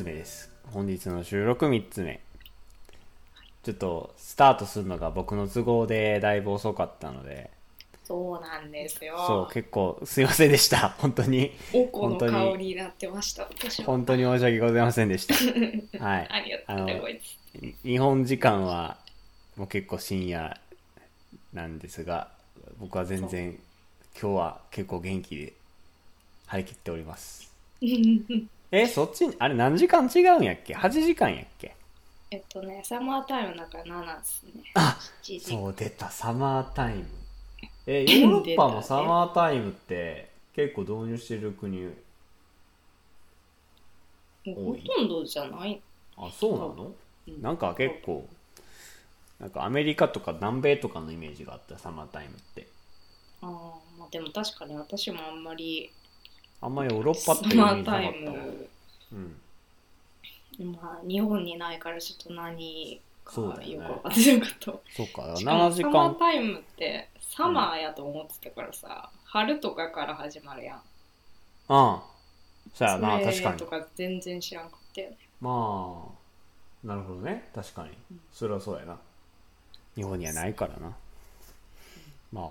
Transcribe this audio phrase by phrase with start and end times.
[0.00, 0.50] つ目です。
[0.72, 2.20] 本日の収録3つ目。
[3.62, 7.50] ちょっとスタートするのが僕の都合でだいぶ遅かったので。
[8.04, 9.14] そうなんですよ。
[9.26, 10.88] そう結構すいませんでした。
[10.96, 11.52] 本当に。
[11.74, 12.32] おこの本当に。
[12.32, 13.46] 香りになってました。
[13.84, 15.34] 本当に申し訳ございませんでした。
[16.02, 16.28] はい。
[16.30, 17.76] ありがとうございます。
[17.82, 18.96] 日本時間は
[19.56, 20.58] もう結構深夜
[21.52, 22.30] なんですが
[22.78, 23.58] 僕は全然
[24.18, 25.52] 今日は結構元気で
[26.46, 27.52] 張り切っております
[28.72, 31.74] えそっちあれ何時間違うんやっけ？8時間やっけ？
[32.30, 34.62] えっとね、サマータイムの中7ですね。
[34.74, 35.40] あ7時。
[35.40, 36.08] そう出た。
[36.10, 37.06] サマータイム。
[37.86, 41.92] え ヨーロッパもサマータイムって結構導入してる国
[44.44, 45.80] ほとんどじゃない？
[46.16, 46.92] あそうなの？
[47.28, 47.42] うん。
[47.42, 48.28] なんか結構
[49.40, 52.68] なんかアメリカとか南米とかのイメージがあったサマータイムって。
[53.42, 53.48] あー
[53.98, 55.90] まあでも確かに私もあんまり
[56.62, 57.96] あんまりヨーロッパサっていうなかった。
[59.12, 60.72] うん。
[60.72, 64.64] まあ日本にないからちょっと何かよくわかってなかった。
[64.94, 65.36] そっ か。
[65.36, 70.82] しかも7時サマー間タイムってサマーやと思ってたからさ、春とかから始まるやん。
[71.68, 72.00] うん
[72.74, 73.58] そうやな確かに。
[73.58, 75.16] とか全然知らんかったよね。
[75.40, 76.04] ま
[76.84, 77.48] あなるほどね。
[77.54, 77.90] 確かに。
[78.10, 78.20] うん。
[78.32, 78.98] それはそうやな。
[79.94, 80.94] 日本にはないからな。
[82.32, 82.50] まあ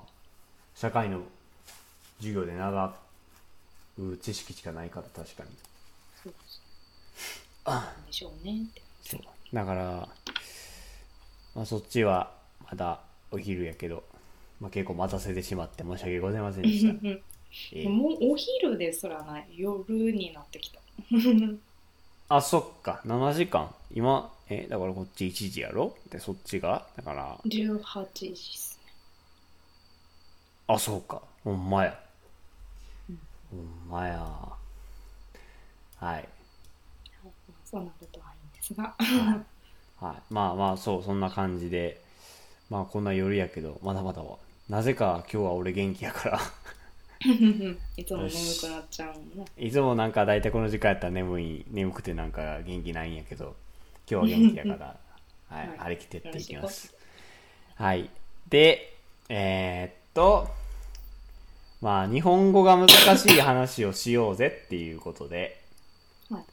[0.75, 1.21] 社会の
[2.17, 2.93] 授業で習う
[4.21, 5.49] 知識しかないから確かに。
[6.23, 6.33] そう
[8.07, 8.81] でしょうねって。
[9.03, 9.21] そう。
[9.53, 10.07] だから、
[11.55, 12.31] まあ、そっちは
[12.69, 12.99] まだ
[13.31, 14.03] お昼やけど、
[14.59, 16.93] まあ、結構待たせてしまって申し訳ございませんでした、
[17.73, 20.79] えーもうお昼ですらない夜になってきた。
[22.35, 23.01] あそっか。
[23.05, 23.73] 7時間。
[23.93, 25.95] 今えだからこっち1時やろ？
[26.11, 26.85] でそっちが？
[26.95, 27.37] だから。
[27.45, 28.91] 18時っすね。
[30.67, 31.21] あそうか。
[31.43, 32.08] ほんまや、うん
[33.51, 34.25] ほんまや。
[35.97, 36.27] はい。
[37.65, 38.95] そうなるとはいいんですが。
[39.99, 42.01] はい、まあまあそうそんな感じで。
[42.69, 44.37] まあこんな夜やけどまだまだは。
[44.69, 46.39] なぜか今日は俺元気やから。
[47.97, 49.45] いつも眠くなっちゃうもんね。
[49.57, 53.55] いつもなんか大体この時間やったら眠い眠くてなんか元気ないんやけど
[54.09, 54.95] 今日は元気やから
[55.57, 55.77] はい、はい。
[55.79, 56.93] 張り切ってっていきます。
[57.75, 58.09] はい。
[58.47, 58.95] で
[59.27, 60.47] えーっと
[61.81, 65.61] まあ日本語が難しい話をしようぜっていうことで
[66.29, 66.43] はい。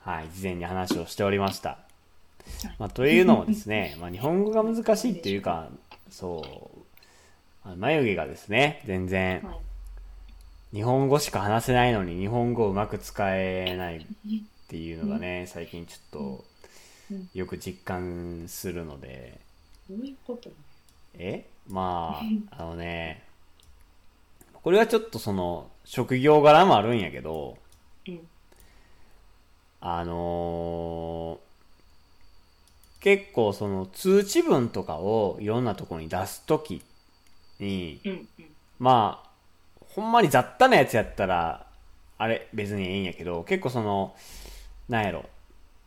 [0.00, 1.70] はい事前に話をしておりました。
[1.70, 2.74] はい。
[2.78, 5.70] まあ、というのもですね、 まあ、日本語が難しいっていうか
[6.10, 6.44] そ
[7.64, 9.56] う眉毛がですね全然はい。
[10.76, 14.02] 日本語しか話せないのに日本語をうまく使えないっ
[14.68, 16.44] ていうのがね最近ちょっと
[17.10, 19.40] うんよく実感するので。
[19.88, 20.48] どういうこと？
[20.48, 20.54] ね
[21.18, 21.46] え？
[21.68, 22.20] ま
[22.50, 23.22] ああのね
[24.64, 27.58] これはちょっとその職業柄もあるんやけど
[28.08, 28.20] うん。
[29.80, 31.44] あのー
[33.00, 36.80] 結構その通知文とかをいろんなところに出すとき
[37.60, 38.28] にうんうん。
[38.78, 39.30] まあ
[39.90, 41.66] ほんまに雑多なやつやったら
[42.16, 44.16] あれ別にええんやけど結構その
[44.88, 45.26] なんやろ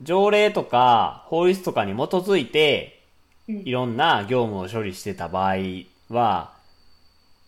[0.03, 3.01] 条例とか法律とかに基づいて
[3.49, 3.55] うん。
[3.65, 5.55] いろんな業務を処理してた場合
[6.11, 6.53] は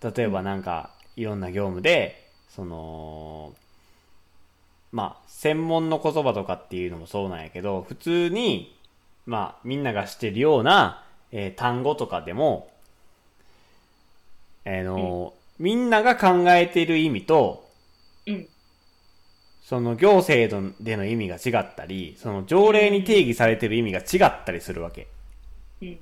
[0.02, 3.54] 例えばなんかいろんな業務でその
[4.94, 8.74] まあ専門の言葉とかっていうのもそうなんやけど普通に
[9.26, 12.72] まあみんなが知ってるような、えー単語とかでも
[14.66, 17.70] あのみんなが考えている意味と
[18.26, 18.48] うん。
[19.62, 25.08] その行政での意味が違ったりその条例に定義されている意味が違ったりするわけ。
[25.82, 26.00] うん。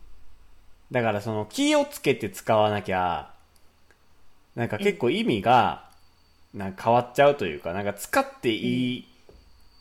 [0.91, 3.33] だからその気をつけて使わなきゃ、
[4.57, 5.87] なんか結構意味が、
[6.55, 9.07] なんか変わっちゃうというか、なんか使っていい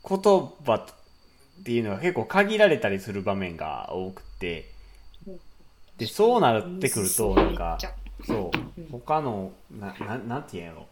[0.06, 4.70] 言葉っていうのが結構限られたりする場面が多くて、
[5.96, 7.78] で、そうなってくると、なんか、
[8.26, 10.86] そう、他の、な、ななんて言うんやろ。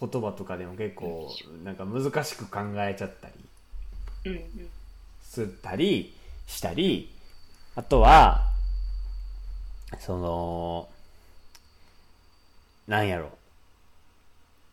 [0.00, 1.30] 言葉とかでも結構、
[1.62, 3.28] なんか難しく考えちゃった
[4.24, 4.40] り
[5.22, 6.16] すったり
[6.48, 7.12] したり、
[7.76, 8.44] あとは、
[10.00, 10.88] その、
[12.86, 13.30] なんやろ。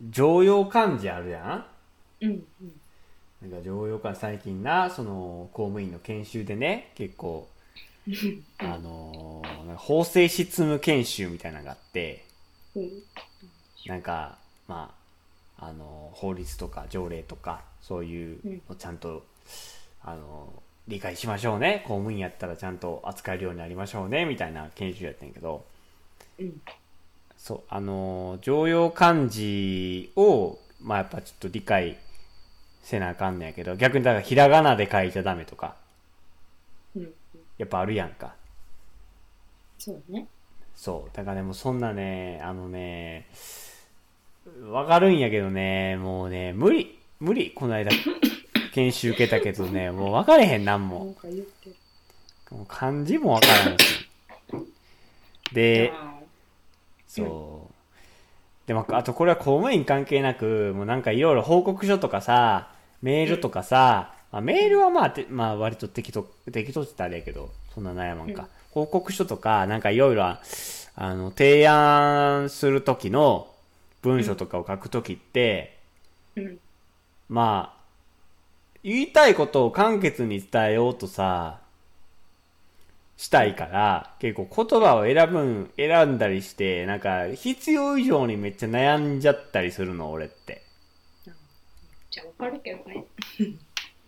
[0.10, 1.65] 常用漢字あるや
[2.21, 2.44] うんうんん
[3.42, 7.48] なんか常用漢字最近な、その、公務員の研修でね、結構、
[8.60, 12.25] あのー法制執務研修みたいなのがあって、
[12.75, 13.04] うん
[13.86, 14.38] なんか、
[14.68, 14.94] ま
[15.57, 18.39] あ、あのー法律とか条例とか、そういう
[18.69, 19.25] のちゃんと、
[20.04, 21.80] あのー理解しましょうね。
[21.88, 24.25] 公務員やったらちゃんと扱えるようになりましょうね。
[24.25, 25.66] みたいな研修やったんやけど、
[26.39, 26.62] うん
[27.44, 31.98] そう、あのー常用漢字を、まあやっぱちょっと理解
[32.81, 35.75] せなあかんねやけど、逆にだからひらがなで書いちゃダメとか、
[36.95, 37.13] うん。
[37.57, 38.34] やっぱあるやんか。
[39.78, 40.25] そうね。
[40.74, 41.18] そう。
[41.18, 43.28] だからでもそんなね、あのね、
[44.69, 46.98] わかるんやけどね、もうね、無理。
[47.19, 47.51] 無理。
[47.51, 47.92] この間、
[48.72, 51.13] 研修受けたけどね、もう分かれへん、なんなも。
[52.51, 54.07] もう漢字も分からんし。
[55.51, 56.22] で、あ
[57.21, 58.68] そう。
[58.68, 62.71] でも、あとこれは公務員関係なく、もうなんかいろいろ報告書とかさ、
[63.01, 68.44] メールとかさ、まあ、メールはまあ、てまあ割と適当、適当って言ったらあれやけど、そんな悩まんか。
[68.44, 70.39] うん報告書とか、なんかいろいろ、あ
[70.98, 73.48] の、提案するときの
[74.01, 75.77] 文書とかを書くときって。
[77.30, 77.83] まあ、
[78.83, 81.59] 言いたいことを簡潔に伝えようとさ、
[83.18, 90.63] したいから、結構言葉を選ぶん、選んだりして、なんか必要以上にめっちゃ悩んじゃったりするの、俺って。
[92.10, 93.06] じゃあわかるけどね。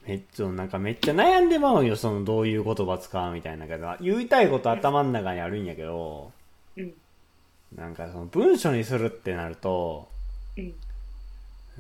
[0.06, 6.32] めっちゃ、なんかめっちゃ悩んでまうんよ、そのどういう言葉使うみたいなけど、言いたいこと頭の中にあるんやけど、
[6.78, 6.94] うん。
[7.76, 10.08] なんかその文章にするってなると、
[10.58, 10.74] うん。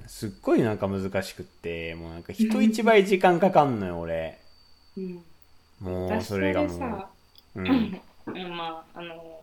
[0.07, 4.39] すっごいなんか難しくって、もうなんか人一倍時間かかんのよ、俺。
[4.98, 5.24] うん。
[5.80, 7.14] もう私それがもさ、う。
[7.56, 8.02] うん。
[8.34, 9.42] う んまあ、あの、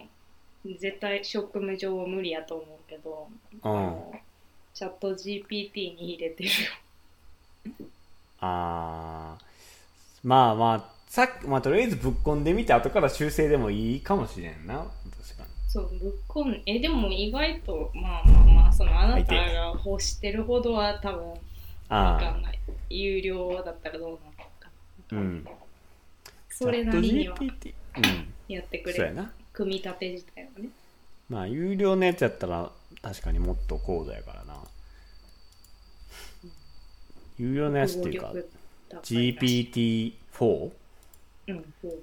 [0.65, 3.29] 絶対職務上は無理やと思うけど、
[3.63, 4.21] うん
[4.75, 6.55] チャット GPT に入れてるよ。
[8.41, 9.45] あー
[10.25, 14.79] まあまあ、さっき、まあとりあえずぶっ込んでみて、後から修正でもいいかもしれんな。
[14.79, 15.49] 確かに。
[15.69, 21.37] そう、ぶっこん、え、でも意外と、まあまあまあ、そのあなたが欲してるほどは多分、わ
[21.89, 22.59] あかんない。
[22.91, 24.69] 有料だったらどうなのか。
[24.69, 24.71] あ、
[25.13, 25.49] うん。
[26.63, 27.37] それなりには。
[28.49, 28.97] やってくれる。
[28.97, 29.33] そうやな。
[29.53, 30.69] 組み立て自体はね。
[31.29, 32.71] まあ、有料のやつやったら、
[33.01, 34.57] 確かにもっと高度やからな。
[37.39, 38.49] 有料のやつっていうか能、力
[38.91, 39.73] 高いらしい
[40.39, 40.73] GPT-4?
[41.49, 42.03] うん、そう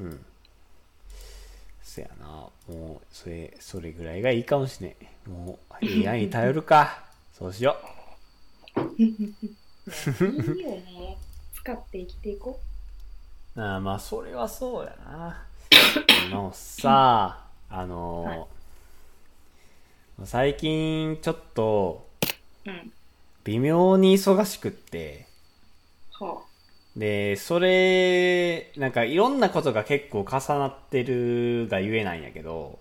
[0.00, 0.26] うん。
[1.82, 2.26] そやな。
[2.26, 4.96] もう、それ、それぐらいがいいかもしれ
[5.26, 5.30] ん。
[5.30, 7.04] もう、AI に頼るか。
[7.32, 7.76] そうしよ
[8.98, 9.12] いい
[10.62, 11.54] よ、もう。
[11.54, 12.65] 使って生きていこう。
[13.56, 15.46] ああ、まあ、それはそうやな。
[16.26, 18.46] あのさ、あのーはい
[20.24, 22.06] 最近ちょっと、
[22.64, 22.70] う。
[22.70, 22.92] うん。
[23.44, 25.26] 微妙に忙しくって、
[26.18, 26.42] は
[26.96, 32.78] で、それ、なんかいろんなことが結構重なってるがゆえなんやけど、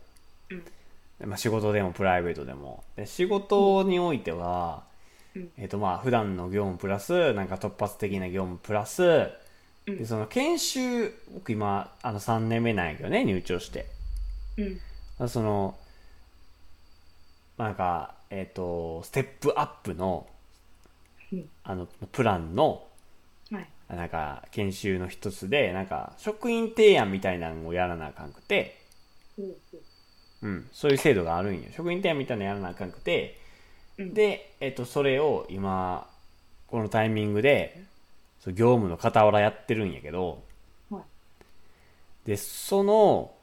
[0.50, 1.30] うん。
[1.30, 2.84] まあ、仕事でもプライベートでも。
[2.96, 4.84] で仕事においては、
[5.36, 9.30] うんえっ、とまあ普段の業務プラス、なんか突発的な業務プラス、
[9.88, 13.86] うんで、その研修、僕今、あの3年目なんやけどね、入庁して。
[14.58, 15.30] うん。
[15.30, 15.78] その、
[17.58, 20.28] なんか、えっ、と、ステップアップの、
[21.32, 22.88] うんあの、プランの、
[23.52, 23.68] はい。
[23.90, 28.82] なんか、研修の一つで、なんか、職員提案みたいなのをやらなあかんくて、
[29.38, 29.82] ほうほう
[30.42, 31.64] うん、そういう制度があるんよ。
[31.76, 33.40] 職員提案みたいなのやらなあかんくて、
[33.98, 36.10] うんで、えっと、それを今、
[36.68, 37.84] このタイミングで、
[38.46, 40.44] そう業務の傍らやってるんやけど、
[40.92, 41.04] はい
[42.26, 43.34] で、その、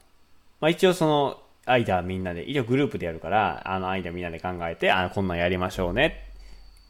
[0.61, 6.23] まあ一応その、間みんなで、一応グループでやるから、あの間みんなで考えて、あこんなんやりましょうね。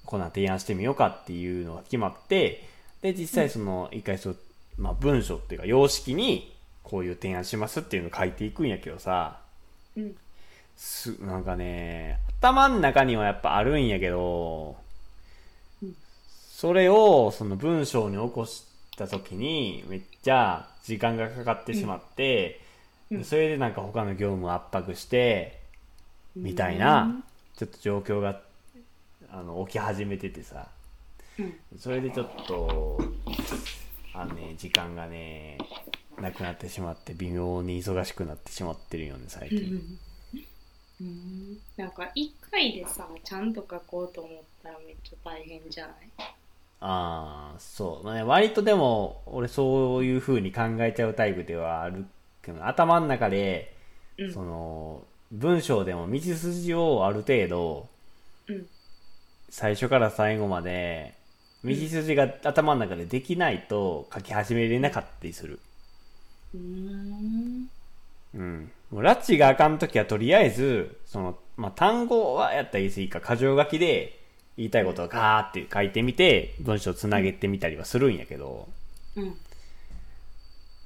[0.06, 2.64] こんなん提案してみようかっていうのが決まって、
[3.02, 4.38] で、実際その、一回そう、
[4.78, 9.40] まあ文章っていうか、様式に、こういう提案しますっていうのを書いていくんやけどさ、
[9.96, 10.16] うん。
[10.76, 14.83] す、なんかね、頭の中にはやっぱあるんやけど、うん
[16.64, 18.64] それをその文章に起こし
[18.96, 22.62] た時にめっちゃ時間がかかってしまって、
[23.12, 25.60] うんでそれでなんか他の業務を圧迫して、
[26.38, 27.22] みたいな、
[27.58, 28.40] ちょっと状況が、
[29.30, 30.70] あの、起き始めててさ、
[31.38, 31.54] うん。
[31.78, 32.98] それでちょっと、
[34.14, 35.58] あのね、時間がね、
[36.20, 39.58] なくなってしまって、微妙に忙しくなってしまってるよね、最うん。
[39.60, 40.00] 近。
[41.02, 41.58] うん。
[41.78, 45.96] なんか一回でさ、ちゃんと書こうと思ったらめっちゃ大変じゃない？
[46.86, 48.06] ああ、そう。
[48.06, 52.06] まあね、割とでも、俺そういう風に考えちゃうタイプではある
[52.42, 53.74] けど、頭の中で、
[54.18, 57.88] うんその、文章でも道筋をある程度、
[58.50, 58.68] うん。
[59.50, 61.14] 最初から最後まで、
[61.64, 65.62] 道筋が頭の中でできないと書き始めれなかったりする。
[66.54, 67.70] うーん。
[68.36, 68.72] うん。
[68.92, 74.20] もう、ラッチがあかんときはとりあえず、その、まあ、単語はやったらいいか、箇条書きで
[74.58, 78.68] 言いたいことをガーって書いてみて、文章をつなげてみたりはするんやけど、
[79.16, 79.36] うん。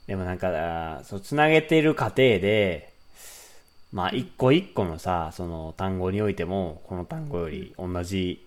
[0.07, 2.93] でもなんか、そう、つなげてる過程で、
[3.91, 8.45] まあ、一個一個のさ、その単語においても、この単語より同じ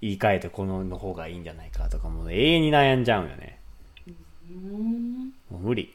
[0.00, 3.60] 言い換えてこのの方がいいんじゃないかとかもう永遠に悩んじゃうんよね。
[4.50, 5.32] うん。
[5.50, 5.94] もう無理。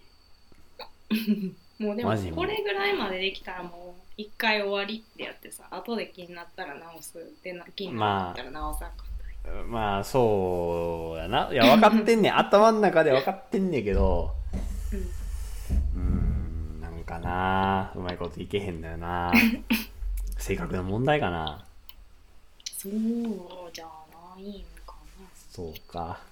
[1.80, 7.18] もうでもこれぐらいまでできたらもう一回終わりってやってさ後で気になったら直す。
[7.44, 9.00] でな気になったら直さんかっ
[9.44, 11.50] たり、まあそうやな。
[11.52, 12.38] いや分かってんねん。
[12.40, 14.32] 頭の中で分かってんねんけど。
[14.94, 17.92] うーんなんかな。
[17.94, 19.34] うまいこといけへんだよな。
[20.40, 21.66] 性格の問題かな。
[22.78, 22.94] そう
[23.74, 23.92] じゃな
[24.40, 24.96] いんか
[25.52, 26.20] そうか。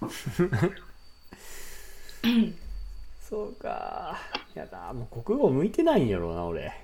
[3.28, 4.18] そうか。
[4.54, 4.92] やだ。
[4.94, 6.83] もう国語向いてないんやろうな俺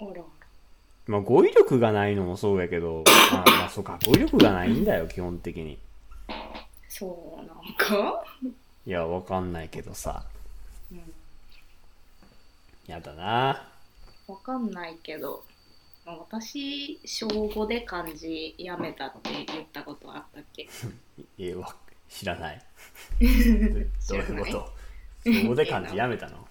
[0.00, 0.22] なあらあら。
[1.06, 5.78] まあ語彙力がないのもそうやけどまあ、まあそうか語彙力がないんだよ基本的に。
[6.88, 8.24] そうなんか、
[8.86, 10.24] いやわかんないけどさ。
[10.92, 11.00] うん、
[12.86, 13.68] やだな。
[14.28, 15.44] わかんないけど
[16.06, 20.68] 私小5で漢字やめたって言ったことあったっけ？
[21.38, 21.74] えーわ
[22.08, 22.62] 知らない。
[23.20, 23.28] 知
[24.08, 24.72] どういいうこと？
[25.42, 26.46] そこで漢字やめたの？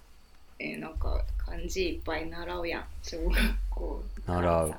[0.58, 3.36] えーなんか漢字いっぱい習うやん小学
[3.70, 4.02] 校。
[4.26, 4.68] 習う。
[4.70, 4.78] さ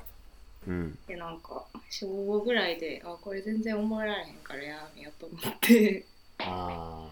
[0.66, 0.98] うん。
[1.06, 6.04] でなんか小5ぐらいであこれ全然覚えられへんからやめようと思って。
[6.38, 7.08] あ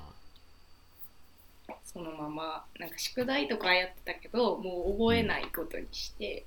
[1.84, 6.44] そのままなんか宿題とかやってたけどもう覚えないことにして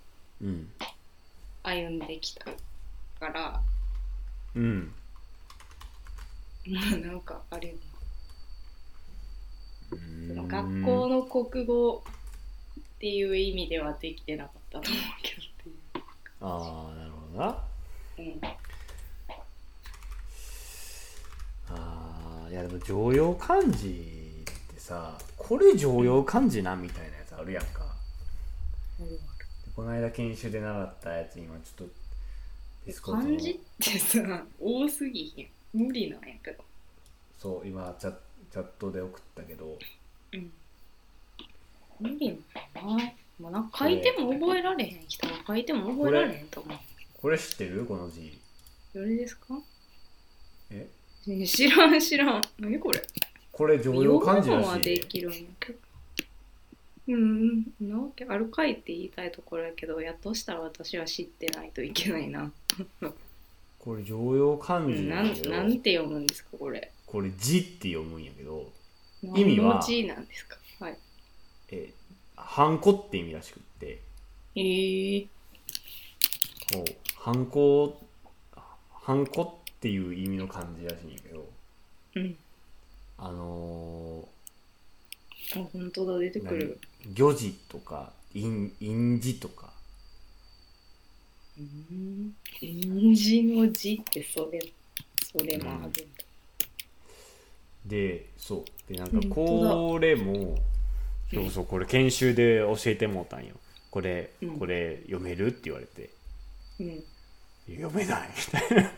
[1.63, 2.45] 歩んできた
[3.19, 3.61] から。
[4.55, 4.93] うん。
[6.67, 7.73] まあなんかあれ
[9.91, 10.47] うーん。
[10.47, 12.03] 学校の国語
[12.97, 15.41] っていう意味ではできてなかったと思うけど
[16.41, 17.63] ああなるほどな。
[18.17, 18.41] うん。
[21.69, 27.85] あーいやでも常用漢字ってさこれ常用漢字なみたいなやつあるやんか。
[29.75, 31.93] この間研修で習ったやつ今ちょっと
[32.87, 35.47] ディスコ漢字ってさ多すぎひん。
[35.85, 36.63] 無理なんやけど。
[37.37, 38.11] そう今チャ
[38.51, 39.77] チャットで送ったけど。
[40.33, 40.51] うん
[41.99, 42.27] 無理
[42.75, 46.77] なんやなまあ、なんか書いても覚えられへん人は書いても覚えられへんと思う。
[47.21, 47.85] これ知ってる？
[47.85, 48.37] この字。
[48.95, 49.59] どれですか？
[50.71, 50.87] え？
[51.27, 52.41] え知らん知らん。
[52.59, 53.01] 何これ？
[53.51, 54.99] これ常用漢字ら読むのはで。
[54.99, 55.79] きるんやけど
[57.09, 57.63] うん。
[57.79, 62.51] なわけあるかいって言いたいところやけどやっとしたら私は知ってないといけないな、
[63.79, 65.49] これ常用漢字ななんんだけど。
[65.51, 66.91] なんて読むんですかこれ。
[67.05, 68.71] これ字って読むんやけど。
[69.23, 70.57] 意味は何の字なんですか？
[71.69, 71.93] はいえ
[72.37, 73.99] ハンコって意味らしくって。
[74.55, 75.27] えー、
[77.15, 78.01] ハンコ
[78.89, 81.49] ハンコっていう意味の漢字らしいんやけど。
[82.15, 82.37] うん。
[83.17, 84.27] あの
[85.55, 86.79] あ本当だ出てくる。
[87.05, 89.73] ー、魚字とか印印字とか。
[91.57, 92.33] うん。
[92.61, 94.59] 印字の字ってそれ
[95.31, 95.99] それもあるんだ、
[97.85, 98.93] でそう。
[98.93, 100.76] でなんかこれもうん
[101.33, 103.55] そうそうこれ研修で教えてもうたんよ。
[103.91, 104.59] これうん。
[104.59, 106.09] これ読めるって言われて。
[106.79, 107.03] うん。
[107.69, 108.29] 読めない？
[108.29, 108.91] みたいな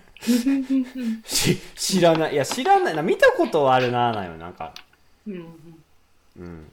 [1.26, 2.34] し知らない。
[2.34, 2.96] いや知らない。
[2.96, 4.38] な見たことはあるなーなんよ。
[4.38, 4.74] なんか。
[5.28, 5.46] うん。
[6.38, 6.72] うん。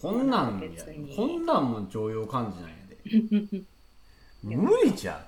[0.00, 0.30] こん。
[0.30, 0.68] なんや
[1.16, 5.20] こんなんも常用漢字なんやで無理じゃん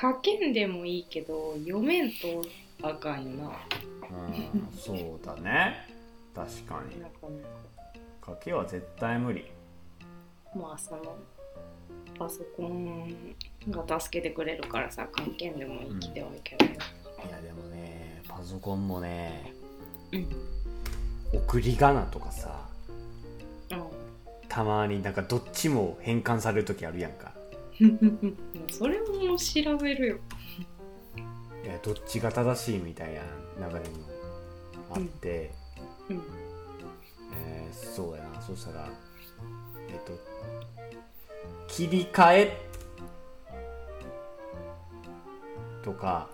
[0.00, 2.42] 書けんでもいいけど読めんと
[2.82, 3.50] あかんよな
[4.10, 4.68] うん。
[4.78, 5.93] そうだね
[6.34, 7.00] 確かに。
[7.00, 9.50] なかなか書けは絶対無理。
[10.54, 11.16] まあその
[12.18, 13.34] パソコン
[13.68, 16.68] が助けてくれるからさ書けんでも生きてはいけない。
[16.68, 16.74] よ、
[17.28, 19.52] いやでもねパソコンもね
[20.12, 20.28] うん。
[21.32, 22.68] 送り仮名とかさ
[23.70, 23.84] うん。
[24.48, 27.32] たまになんかどっちも変換される時あるやんか。
[27.80, 27.88] も
[28.68, 30.18] うそれも調べるよ。
[31.64, 33.14] いやどっちが正しいみたい
[33.58, 33.96] な中でも
[34.90, 35.63] あって、うん
[36.10, 38.40] えーそうやな。
[38.42, 38.88] そしたら
[39.88, 40.12] えっと
[41.68, 42.56] 切り替え？
[45.82, 46.28] とか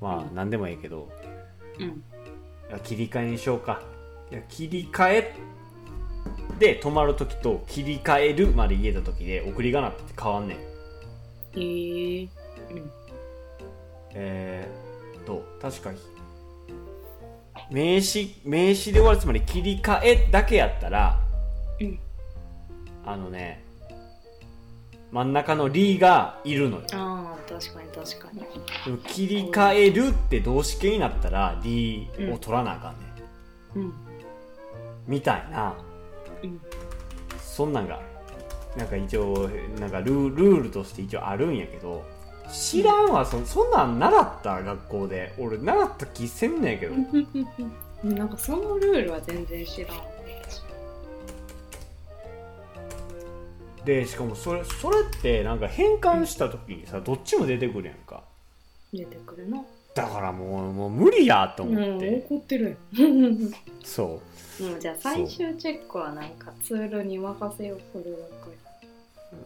[0.00, 0.34] まあうん。
[0.34, 1.08] 何でもいいけど、
[1.78, 2.02] うん。
[2.82, 3.82] 切り替えにしようか。
[4.30, 5.34] いや切り替え
[6.58, 10.58] で止まる時と切り替えるまで言えた時で送り仮名って変わんねん。
[11.54, 12.28] えー、
[14.14, 15.92] えー、っと確か
[17.70, 21.18] 名詞名詞で終わるつまり切り替えだけやったら
[21.80, 21.98] うん。
[23.06, 23.64] あのね
[25.14, 26.84] 真ん中の「り」がいるのよ。
[26.92, 28.40] ああ確かに確かに。
[28.84, 33.94] でも切り替えるって動詞形になったら「り」を取らなあかんね、ん、うん。
[35.06, 35.74] みたいな。
[36.42, 36.60] うん。
[37.38, 38.00] そんなんが
[38.76, 42.04] なんか一応なんかルールールとして一応あるんやけど
[42.54, 45.34] 知らんわそそんなん習った学校で。
[45.38, 46.94] 俺習った気せんねんけど。
[48.04, 49.96] なんかそのルールは全然知らん。
[53.84, 58.22] でしかもそれそれってなんか変換した時にさどっちも出てくるやんか。
[58.92, 59.62] 出てくるな。
[59.94, 62.76] だからもうもう無理やとうん思って、怒ってる
[63.84, 64.20] そ
[64.60, 64.76] う。
[64.76, 68.20] んじゃあ最終チェックはなんかツールに任せようそれだう
[68.63, 68.63] あ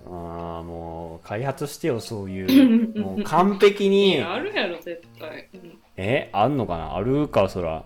[0.07, 2.93] あもう開発してよそういう。
[2.95, 5.79] け もう完璧いにやあるやろ絶対、うん。
[5.97, 6.95] えあんのかな？
[6.97, 7.85] あるかそら。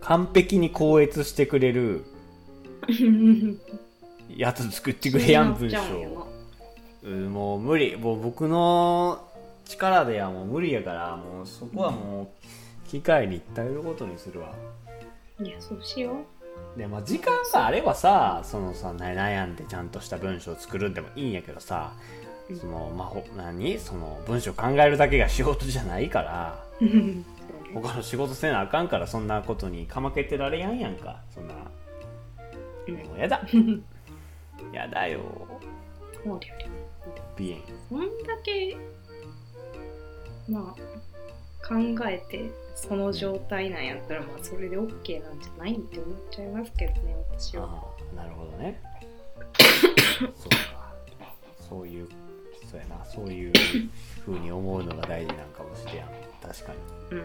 [0.00, 2.04] 完璧に校閲してくれる
[4.34, 5.78] やつ作ってくれやん文章。
[7.28, 7.96] もう無理。
[7.96, 9.26] もう僕の
[9.64, 12.32] 力ではもう無理やからもうそこはも
[12.84, 14.54] う機械に頼ることにするわ。
[15.42, 16.16] いやそうしよ
[16.76, 21.92] でまあ時間があればさそのさな悩んでちゃんとした文章を作るんでもいいんやけどさ
[22.48, 23.78] うんそのまあほ何？
[23.78, 26.62] その文章考えるだけが仕事じゃないから
[27.74, 31.20] 他の仕事せなあかんからそんなことにかまけてられやんやんか。
[31.32, 31.54] そんな
[32.88, 32.94] うん。
[32.94, 33.40] もうやだ。
[34.72, 35.20] やだよ。
[36.22, 38.76] そんだけ
[40.48, 41.09] まあ
[41.70, 41.76] 考
[42.08, 47.64] えてその状態なんやったらまあそれで OK なんじゃないって思っちゃいますけどね私は。
[47.64, 48.82] ああなるほどね。
[50.18, 50.92] そうか。
[51.56, 52.08] そういう
[52.68, 53.04] そうやな。
[53.04, 53.52] そういう
[54.24, 56.06] ふうに思うのが大事なんかもしれん。
[56.42, 56.72] 確か
[57.12, 57.18] うん。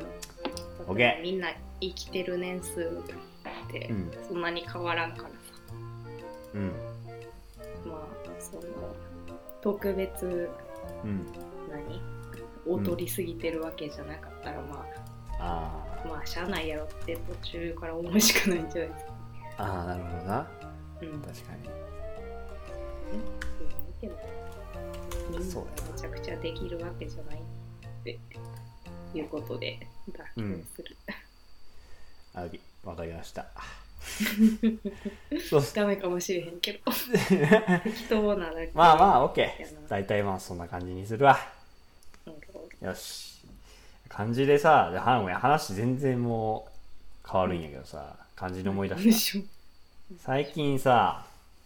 [0.90, 1.24] オッケー。
[1.24, 1.50] みんな
[1.82, 3.92] 生きてる年数って
[4.28, 5.36] そんなに変わらんからさ、
[6.54, 6.72] うん。
[7.90, 8.00] まあ
[8.40, 8.62] その
[9.62, 10.50] 特別
[11.04, 11.26] うん。
[11.72, 12.00] 何？
[12.68, 14.86] 劣りすぎてるわけじゃなかったら、ま
[15.40, 19.12] ああまあしゃあないやろって途中から思うしかないんじゃないですか。
[19.58, 20.48] あああなるほどな。
[21.02, 21.22] うん。
[21.22, 21.70] 確かに。
[24.00, 24.16] けど
[25.32, 25.40] みん。
[25.40, 27.40] なそうめちゃくちゃできるわけじゃないっ
[28.04, 28.20] て
[29.14, 29.80] いうことで
[30.36, 30.96] 妥協する、
[32.36, 33.48] ありわかりました。
[35.50, 35.64] そう。
[35.74, 36.92] ダメかもしれへんけど。
[37.84, 38.72] 適当なだけ。
[38.74, 39.48] まあまあ OK
[39.88, 41.38] 大体まあそんな感じにするわ。
[42.28, 43.35] うんよし
[44.16, 46.68] 漢字でさでは話全然も
[47.26, 49.06] う変わるんやけどさ漢字で思い出した。
[49.06, 49.42] でしょ
[50.20, 51.26] 最近さ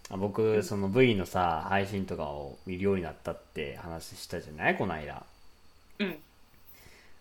[0.10, 4.76] 僕その V のさ配信とかを見るようになったって話したじゃない？
[4.78, 5.24] この間。
[6.00, 6.16] うん。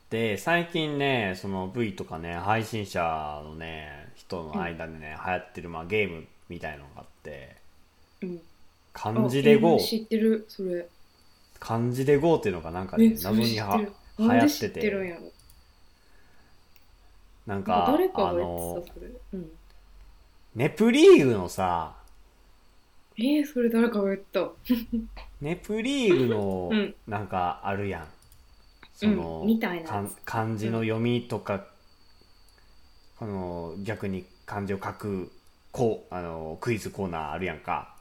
[0.08, 7.56] で最近ねその V とかね配信者のね人の間でね、流行ってる、まあ、ゲームみたいのがあって
[8.22, 8.40] うん。
[8.94, 10.46] 漢字で GO あ知ってる？
[10.48, 10.86] それ。
[11.60, 13.78] 漢字で GO っていうのがなんかね謎には
[14.18, 14.80] 流行ってて。
[14.80, 15.32] てるん
[17.46, 19.06] なんか誰かあが言のってたそれ。
[19.32, 19.50] うん。
[20.54, 21.96] ネプリーグのさ
[23.16, 24.50] えー、それ誰かが言った。
[25.40, 26.94] ネプリーグのうん。
[27.06, 28.08] なんかあるやん、
[28.94, 31.66] その、うんみたいな漢字の読みとか、
[33.18, 35.32] あの逆に漢字を書く
[35.72, 37.96] こうあのクイズコーナーあるやんか、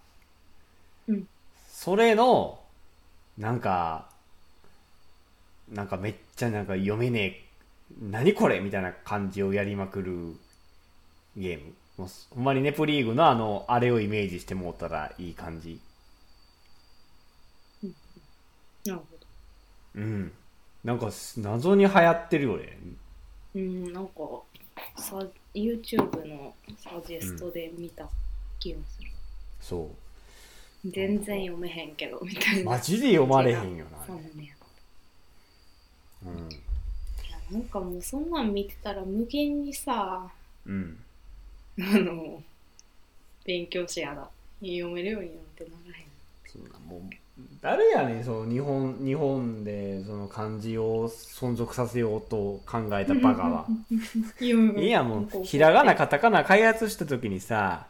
[1.07, 1.27] うん。
[1.67, 2.59] それの
[3.37, 4.09] なんか
[5.71, 7.43] なんかめっちゃなんか読めねえ。
[8.01, 10.35] 何これみたいな感じをやりまくる
[11.35, 11.73] ゲーム。
[11.97, 15.79] もうほんまにネプリーグのあのあれをイメージしてもうたらいい感じ。
[18.85, 19.05] なるほ
[19.95, 20.31] うん。
[20.83, 22.77] なんか謎に流行ってるよね。
[23.55, 24.11] どうんなんか
[24.97, 25.19] さ
[25.53, 28.07] YouTube のサジェストで見た
[28.59, 29.09] 気がする、
[29.59, 29.89] そ
[30.85, 32.71] 全然読めへんけどみたいうな。
[32.71, 34.55] マジで読まれへんよなサムネ
[36.25, 36.49] うん。
[36.49, 40.27] いやなんかもうそんなん見てたら無限にさ
[40.65, 40.97] うん。
[41.79, 42.41] あの
[43.45, 44.27] 勉強しやだ
[44.61, 46.05] 読めるようになんてならへん。
[46.47, 47.01] そんなもう
[47.61, 53.67] 誰やねんその日本日本でその漢字を存続させようと考えたバカは。
[54.41, 57.87] いいやもうひらがなカタカナ開発した時にさ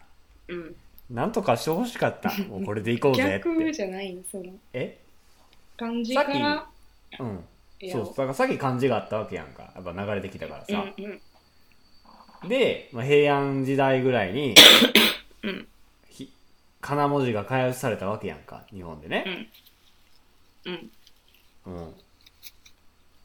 [0.48, 0.76] うん。
[1.10, 2.30] なんとかしてほしかった。
[2.50, 4.52] もうこれでいこうぜっ逆てじゃないのその。
[4.74, 5.00] え？
[5.78, 6.30] 漢字から
[7.20, 7.28] うん。
[7.28, 7.38] いや
[7.92, 9.72] そうだからさっき漢字があったわけやんか。
[9.76, 11.06] やっぱ流れてきたからさ、うん
[12.44, 12.50] うん。
[12.50, 14.56] で、まあ、平安時代ぐらいに、
[15.44, 15.68] うん。
[16.10, 16.32] ひ
[16.82, 18.64] 仮名文字が開発されたわけやんか。
[18.72, 19.50] 日本でね、
[20.66, 20.92] うん。
[21.68, 21.94] うん。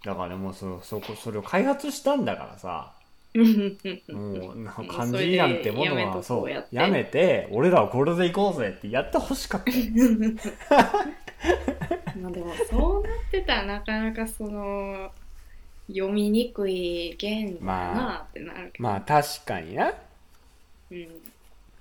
[0.04, 2.92] だからねもうそそこそれを開発したんだからさ。
[3.34, 6.50] うんうんもう漢字なんてものはそう。
[6.50, 7.48] やめて。
[7.50, 9.70] 俺らはこれでいこうぜってやってほしかった。
[9.70, 9.78] よ
[12.20, 15.10] まあでもそうなってたらなかなかその
[15.88, 19.92] 読みにくい言語だなってなるけど、まあ確かにな。
[20.90, 21.08] うん、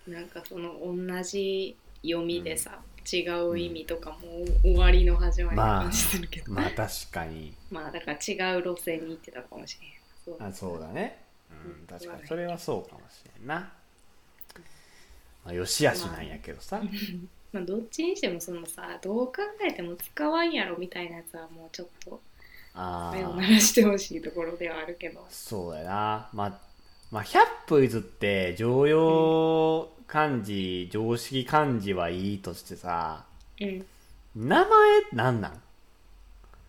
[0.08, 2.80] なんかその同じ読みでさ、
[3.12, 4.18] 違う意味とかも
[4.62, 7.54] 終わりの始まりな感じするけど、 まあ確かに。
[7.70, 9.92] まあだから違う路線に行ってたかもしれん。
[10.26, 10.48] そう。
[10.48, 11.24] あそうだね。
[11.66, 11.88] うんうん。
[11.88, 12.28] 確かに。
[12.28, 13.72] それはそうかもしれんな。
[15.44, 16.80] まあよしあしなんやけどさ。
[16.80, 19.34] ま あどっちにしてもそのさどう考
[19.68, 22.22] えても使わんやろみたいなやつはもうちょっと
[22.74, 25.26] あ目を鳴あらしてほしいところではあるけど。
[25.30, 26.30] そうやな。
[26.32, 26.60] まあ
[27.12, 33.26] まあ100歩譲って常用漢字常識漢字はいいとしてさ
[33.60, 33.86] うん。
[34.34, 34.70] 名前
[35.12, 35.62] なんなん？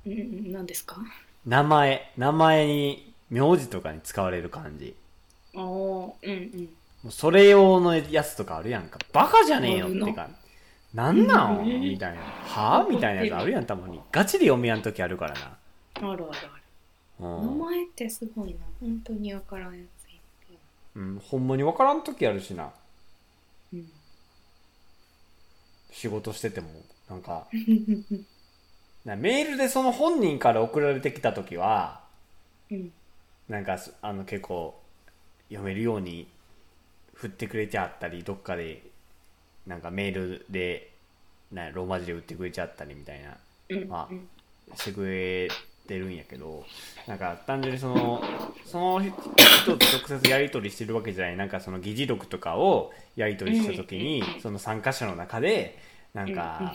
[0.05, 0.97] うんうん何ですか？
[1.47, 2.12] 名前。
[2.16, 4.97] 名前に名字とかに使われる漢字。
[5.55, 6.12] ああうん
[7.05, 7.11] うん。
[7.11, 8.99] それ用のやつとかあるやんか。
[9.12, 10.29] バカじゃねえよってあるか
[10.95, 11.59] なんなん？
[11.59, 11.81] うん。
[11.81, 12.21] みたいな。
[12.21, 12.81] は？
[12.81, 14.01] あみたいなやつあるやんたまに。
[14.11, 15.59] ガチで読みやん時あるからな。
[15.95, 16.33] あるあるある。
[17.21, 18.61] う名ん、前ってすごいな。
[18.81, 20.13] 本当に分からんやつい
[20.53, 20.59] る
[20.97, 22.71] うん、ほんまに分からん時あるしな。
[23.73, 23.91] うん。
[25.91, 26.69] 仕事してても
[27.09, 27.47] なんか。
[29.05, 32.03] なメールでその本人から送られてきた時は
[32.71, 32.93] うん。
[33.49, 34.81] なんかすあの結構
[35.49, 36.29] 読めるように
[37.15, 38.83] 振ってくれちゃったりどっかで
[39.66, 40.90] なんかメールで
[41.53, 43.37] なローマ字で打ってくれちゃったりみたいな
[43.68, 43.88] うん。
[43.88, 44.29] まあうん
[44.77, 45.51] してくれ
[45.87, 46.64] てるんやけど
[47.07, 48.22] なんか単純にその
[48.64, 49.12] その人
[49.66, 54.40] と直接やり取りしてるわけじゃないなんかその議事録とかをやり取りした時にうん。
[54.40, 55.79] その参加者の中で
[56.14, 56.75] なんか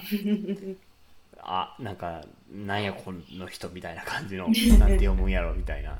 [1.39, 4.47] あなんかなんやこの人みたいな感じの
[4.77, 5.97] なんて読むんやろみたいな。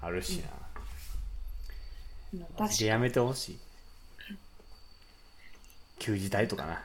[0.00, 0.48] あるしな。
[2.38, 2.60] まあ確かに。
[2.60, 3.58] マジでやめてほしい
[5.98, 6.82] 旧字体とかな。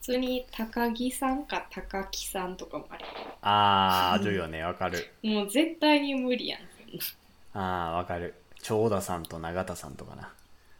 [0.00, 3.04] 普通に高木さんか高木さんとかもある。
[3.42, 5.12] あーあるよねわかる。
[5.22, 6.60] もう絶対に無理やん
[7.54, 8.34] あーわかる。
[8.62, 10.32] 長田さんと永田さんとかな。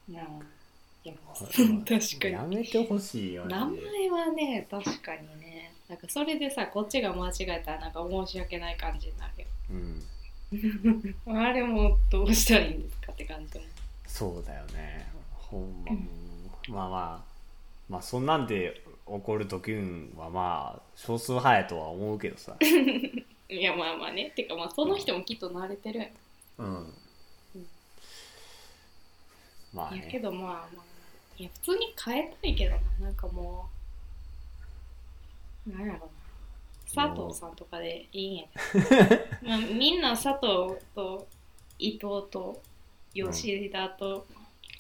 [0.08, 0.28] ななあ
[1.04, 1.14] いや
[1.86, 2.32] 確かに。
[2.32, 5.72] やめてほしいよ名マジで前はね確かにね。
[5.88, 9.48] なんかそれでさこっちが間違えたらなんか申し訳ない感じになるよ。
[9.70, 10.02] うん。
[11.38, 13.64] あれもどうしたらいいんですかって感じも
[14.06, 15.06] そうだよね。
[15.32, 15.92] ほんま、
[16.68, 17.32] まあまあ
[17.88, 19.72] まあそんなんで起こる時
[20.16, 22.56] はまあ少数派やとは思うけどさ。
[23.48, 24.30] いやまあまあね。
[24.34, 26.00] てかまあその人もきっと慣れてる。
[26.00, 26.10] やん。
[26.58, 26.94] うん。
[29.74, 30.84] まあいやけねどまあまあ
[31.38, 33.06] いや普通に変えたいけどな。
[33.06, 33.68] なんかも
[35.66, 36.00] うなんやろな。
[36.94, 41.26] 佐藤さんとかでいいんやけどまあみんな佐藤と
[41.78, 42.62] 伊藤と
[43.14, 44.26] 吉田と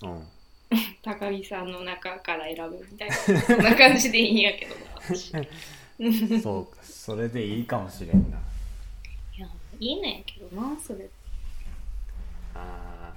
[0.02, 0.28] うん
[1.02, 3.14] 高木さんの中から選ぶみたいな。
[3.14, 4.80] そんな感じでいいんやけどな
[6.42, 8.38] そうかそれでいいかもしれんな。
[9.38, 11.08] やいいねんけどなそれ。
[12.54, 13.12] あ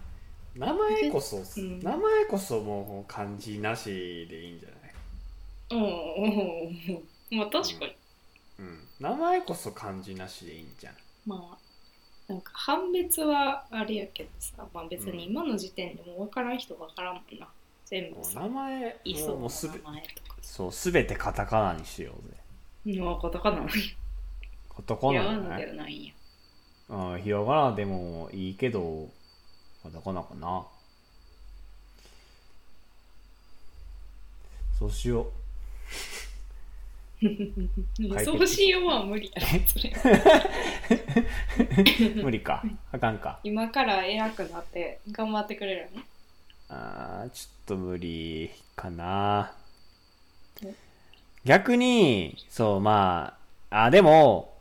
[0.56, 1.80] ー名前こそ、うん。
[1.82, 3.90] 名前こそもう漢字なし
[4.30, 4.94] でいいんじゃない？
[5.74, 6.72] おお
[7.32, 7.96] まあ確かに、
[8.60, 8.88] うん。
[9.00, 11.65] 名前こそ漢字なしでいいんじゃんまあ
[12.28, 17.48] なんか判別はあれやけどさ、まあ、別に今の時点でも分からん人分からんもんな。
[17.86, 20.38] 全部さもう名前いそうももうすべ名前とか。
[20.42, 22.14] そうすべてカタカナにしよ
[22.86, 23.00] うぜ。
[23.00, 23.72] のカタカナなんや
[24.76, 25.12] カタカナ
[25.58, 26.14] ではないんや。
[26.90, 29.10] うんひらがなでもいいけど
[29.84, 30.66] カタカナかな。
[34.80, 35.26] そうしよう
[38.48, 39.94] しようは無理やろ それ。
[42.10, 42.64] う 無理か。
[42.92, 43.40] あかんか。
[43.44, 46.02] 今から偉くなって頑張ってくれるの？
[46.70, 49.54] あーちょっと無理かな。
[50.64, 50.74] え？
[51.46, 53.38] 逆にそうま
[53.70, 54.58] ああでも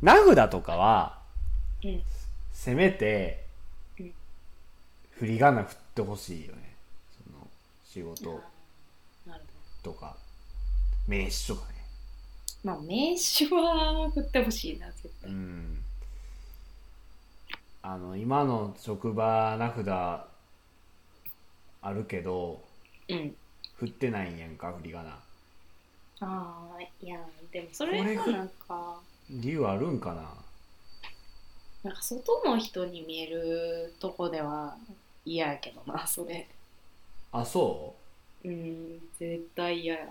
[0.00, 1.18] 名札とかは
[1.84, 2.02] うん。
[2.52, 3.44] せめて
[3.98, 4.14] うん。
[5.18, 6.74] 振り仮名振ってほしいよね。
[7.26, 7.48] その
[7.84, 8.40] 仕事
[9.82, 10.16] とか
[11.08, 11.71] 名刺とかね
[12.64, 15.78] まあ名刺は振ってほしいな絶う対ん。
[17.82, 20.28] あの今の職場名札あ
[21.92, 22.62] るけど
[23.08, 23.34] うん。
[23.76, 25.10] 振ってないんやんか振り仮名。
[25.10, 25.18] あ
[26.20, 27.18] あいや
[27.50, 30.32] でもそれはなんか理由あるんかな？
[31.82, 34.76] なんか外の人に見えるとこでは
[35.24, 36.46] 嫌やけどなそれ。
[37.32, 37.96] あそ
[38.44, 38.48] う？
[38.48, 40.04] ん絶対嫌や。
[40.04, 40.08] う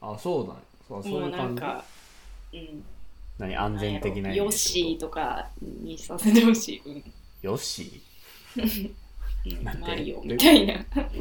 [0.00, 1.84] あそうだねそうそうもいうう感じなんか
[2.52, 2.84] うん。
[3.38, 7.04] 何安全的なヨッシーとかにさせてほしい、うん。
[7.42, 8.02] ヨッシ
[8.56, 8.94] うん
[9.64, 9.80] なんて？
[9.80, 10.20] マリオ。
[10.22, 10.74] みたいな。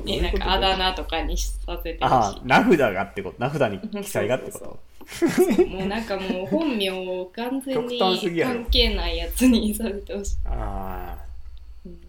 [0.06, 5.62] えなんかあだ名とかにさせてほし名札がってこと名札に記載がってこと？
[5.64, 7.98] いもうなんかもう本名を完全に
[8.44, 11.26] 関係ないやつにさせてほしい、ああ
[11.86, 12.00] うん。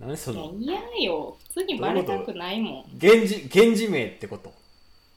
[0.00, 1.36] 何そのいや嫌よ。
[1.48, 2.84] 普通にバレたくないもん。
[3.00, 4.52] 源氏源氏名ってこと？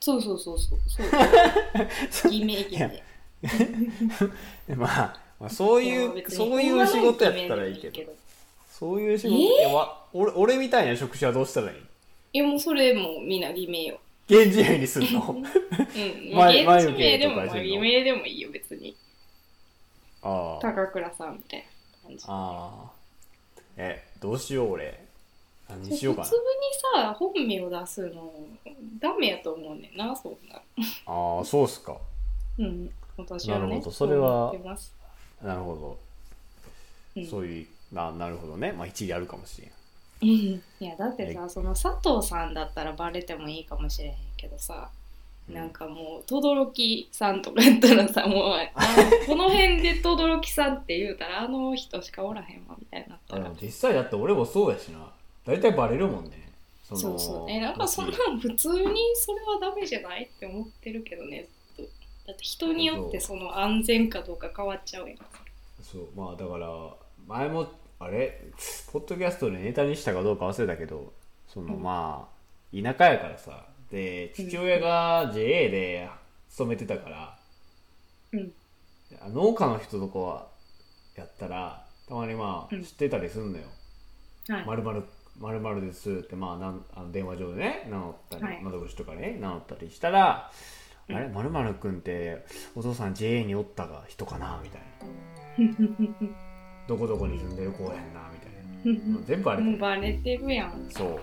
[0.04, 0.78] そうそうそうそう。
[2.10, 2.32] そう。
[2.32, 2.86] 偽名偽名
[4.76, 8.10] まあ、まあ、そういうそういう仕事やったらいいけど。
[8.10, 8.12] ど。
[8.68, 9.88] そういう仕事、えー？
[10.12, 11.78] 俺俺みたいな職種はどうしたらいい？
[12.32, 14.00] いやもうそれもみんな偽名よ。
[14.28, 15.20] 源氏名にするの？
[15.30, 15.42] うん。
[16.34, 18.96] 前現地名でも偽名でもいいよ別に。
[20.22, 22.24] ああ高倉さんみたいな感じ。
[22.26, 22.90] ああ
[23.76, 25.00] えどうしよう俺
[25.72, 26.26] 何にしようかな。
[26.26, 26.42] 普通に
[27.04, 28.32] さ本名を出すの
[28.98, 30.56] ダメやと思うねんなそんな。
[31.06, 31.96] ああそうっすか。
[32.58, 33.64] うん私はね。
[33.66, 33.90] なるほど。
[33.90, 34.54] それは
[35.42, 35.98] なるほど、
[37.16, 37.26] うん。
[37.26, 38.72] そういうななるほどね。
[38.72, 39.70] まあ一理あるかもしれん。
[40.22, 44.90] う んいやだってさその佐藤さんだったらバレてもいいかもしれへんけどさ、
[45.48, 45.54] うん。
[45.54, 48.70] なんかもう轟さんとかやったらさもうあ
[49.26, 53.50] この辺で轟さんって言うたらあの人しかおらへんわみたいになったら。
[53.60, 55.10] 実際だって俺もそうやしな
[55.44, 56.52] 大体バレるもんね。
[56.84, 57.50] そのそうそう。
[57.50, 61.48] えなんかそんなん普通にそれはダメじゃないって思ってるけどね。
[61.76, 61.90] ずっと
[62.28, 65.18] だって人によってその安全かどうか変わっちゃうやん。
[65.82, 66.08] そう。
[66.14, 66.68] まあだから
[67.26, 68.44] 前もあれ？
[68.92, 71.12] ポッドキャストでネタにしたかどうか忘れたけど
[71.48, 71.82] その、うん。
[71.82, 73.66] まあ田舎やからさ。
[73.90, 76.08] で父親が JA で
[76.48, 77.38] 勤めてたから、
[78.32, 78.52] うん。
[79.34, 80.46] 農家の人とかは
[81.14, 82.82] やったらたまにまあうん。
[82.82, 83.64] 知ってたりすんのよ。
[84.48, 85.04] はい、「まるまる
[85.42, 88.62] まるまるです」ってまあなんあの電話上でね名乗ったり、はい。
[88.62, 90.50] 窓口とかね名乗ったりしたら
[91.08, 91.16] 「うん。
[91.16, 91.28] あれ？
[91.28, 94.82] まるまるくんってお父さん JA におったが人かな?」みたい
[95.58, 95.76] な
[96.86, 99.20] 「どこどこに住んでる子やんな」みたいな。
[99.24, 100.86] 全部あれもうバレてるやん。
[100.90, 101.20] そ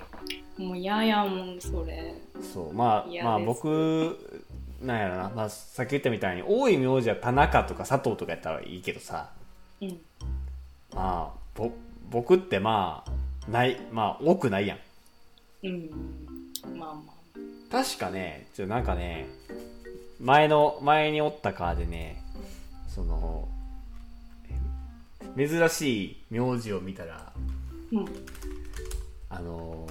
[0.58, 0.62] う。
[0.62, 2.14] もう嫌やもんそれ。
[2.42, 2.74] そう。
[2.74, 4.18] まあまあ僕
[4.82, 9.32] なんやろな、まあ、さっき言ったみたいに多い名字は田中とか佐藤とかやったらいいけどさ。
[9.82, 10.00] うん。
[10.94, 11.70] まあぼ
[12.10, 13.12] 僕ってまあ
[13.50, 14.78] ないまあ多くないやん。
[15.64, 15.90] うん。
[16.78, 17.02] まあま
[17.72, 19.28] 確かねちょなんかね
[20.20, 22.22] 前の前におったカーでね
[22.88, 23.48] その
[25.36, 27.34] え珍しい名字を見たらあ
[27.92, 28.06] うん。
[29.30, 29.88] あの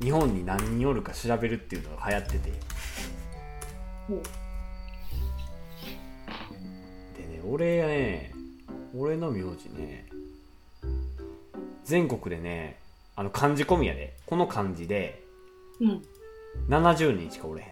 [0.00, 2.52] 日本に何人おるか調べるっていうのが流行ってて。
[4.08, 4.22] ほう。
[7.16, 8.32] でね俺ね
[8.96, 10.07] 俺の名字ね
[11.88, 12.78] 全国でね
[13.16, 14.14] あの漢字込みやで。
[14.26, 15.24] この漢字で
[15.80, 16.02] うん。
[16.68, 17.68] 70人しかおれへん。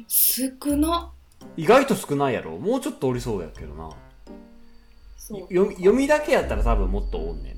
[0.00, 1.10] え少な
[1.56, 2.56] 意外と少ないやろ。
[2.58, 3.90] もうちょっとおりそうやけどな。
[5.16, 5.40] そう。
[5.52, 7.56] 読み読みだけやったら多分もっとおんねん。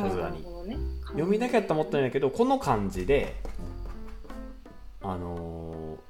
[0.00, 0.42] さすがに。
[0.66, 0.78] ね。
[1.08, 3.36] 読みだけやったらもっとないけどこの漢字で
[5.02, 6.04] あのー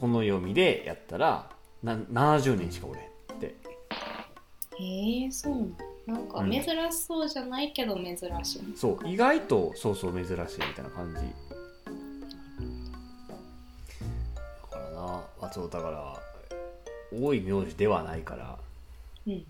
[0.00, 1.48] この読みでやったら
[1.82, 3.54] な70人しかおれへんって。
[4.78, 6.50] へえそうなのなんかうん。
[6.50, 6.66] 珍し
[7.06, 8.20] そうじゃないけど珍し
[8.56, 10.38] い、そう意外とそうそう珍しいみ
[10.74, 11.16] たいな感じ。
[11.16, 11.22] だ
[14.70, 16.20] からなあそうだから
[17.12, 18.58] 多い名字ではないから。
[19.26, 19.44] うん。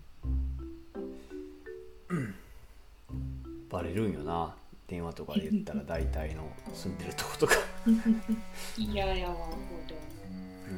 [3.69, 4.53] バレるんよな。
[4.85, 7.55] 電話とかで言ったら大体の住んでるとことか。
[8.77, 9.55] いやいやわこ
[9.89, 9.95] れ
[10.69, 10.73] う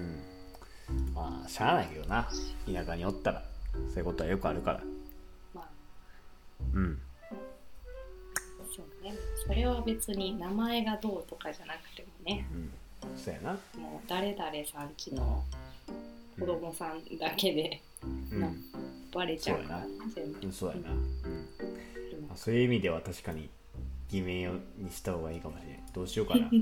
[1.01, 1.13] ん。
[1.13, 2.29] まあしゃあないけどな。
[2.71, 3.43] 田舎におったら
[3.89, 4.81] そういうことはよくあるから
[9.85, 12.45] 別に名前がどうとかじゃなくてもね。
[12.51, 12.71] うん
[13.15, 13.51] そうやな。
[13.79, 15.43] もう誰々さんちの
[16.39, 17.81] 子供さんだけで
[18.31, 18.63] なうん。
[19.13, 20.39] バレちゃうからね全部。
[20.43, 20.91] うんそうやな。
[20.91, 20.97] うん。
[22.27, 23.49] まあそういう意味では確かに
[24.09, 26.49] 偽名にした方がいいかもしれないどうしようかな。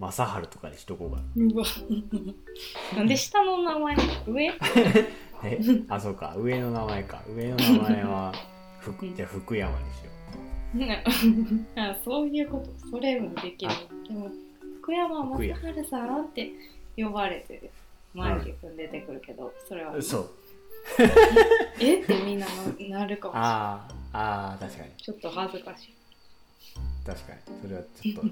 [0.00, 2.96] 正治とかにしとこうかな。
[2.96, 4.46] なんで下の名前上？
[5.44, 5.58] え？
[5.88, 6.34] あそうか。
[6.36, 7.22] 上の名前か。
[7.28, 8.32] 上の名前は
[8.80, 10.10] 福 じゃあ福山にしよ
[11.76, 12.88] あそういうこと。
[12.90, 13.72] それもできる。
[14.08, 14.30] でも
[14.82, 16.52] 福山雅治さんって
[16.96, 17.70] 呼ばれてる。
[18.12, 19.96] マイケ君出てくるけど、それは。
[19.96, 20.30] うそう
[21.80, 22.00] え？
[22.00, 23.50] ってみんなななるかもしれない。
[23.50, 24.90] あーあー確かに。
[24.98, 25.94] ちょっと恥ずかしい。
[27.06, 27.40] 確かに。
[27.62, 28.22] それはちょっと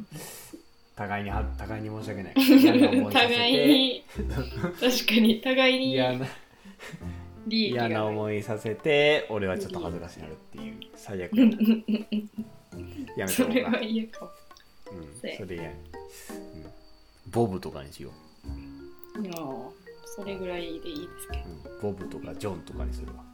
[0.95, 2.35] 互いには互いに申し訳ない。
[3.13, 4.05] 互いに。
[4.81, 5.93] 確かに互いに。
[5.93, 6.27] 嫌な
[7.47, 11.53] 利益が嫌な思いさせて俺はちょっと恥ずかしくなるっていう最悪やな。
[13.17, 14.31] や めそれは嫌かも。
[14.93, 16.71] うんそれ嫌や、うん、
[17.31, 18.11] ボブとかにしよ
[19.21, 19.71] いやー
[20.05, 21.45] それぐらいでいいですけど。
[21.45, 23.25] う、うん、ボブとかジョンとかにするわ。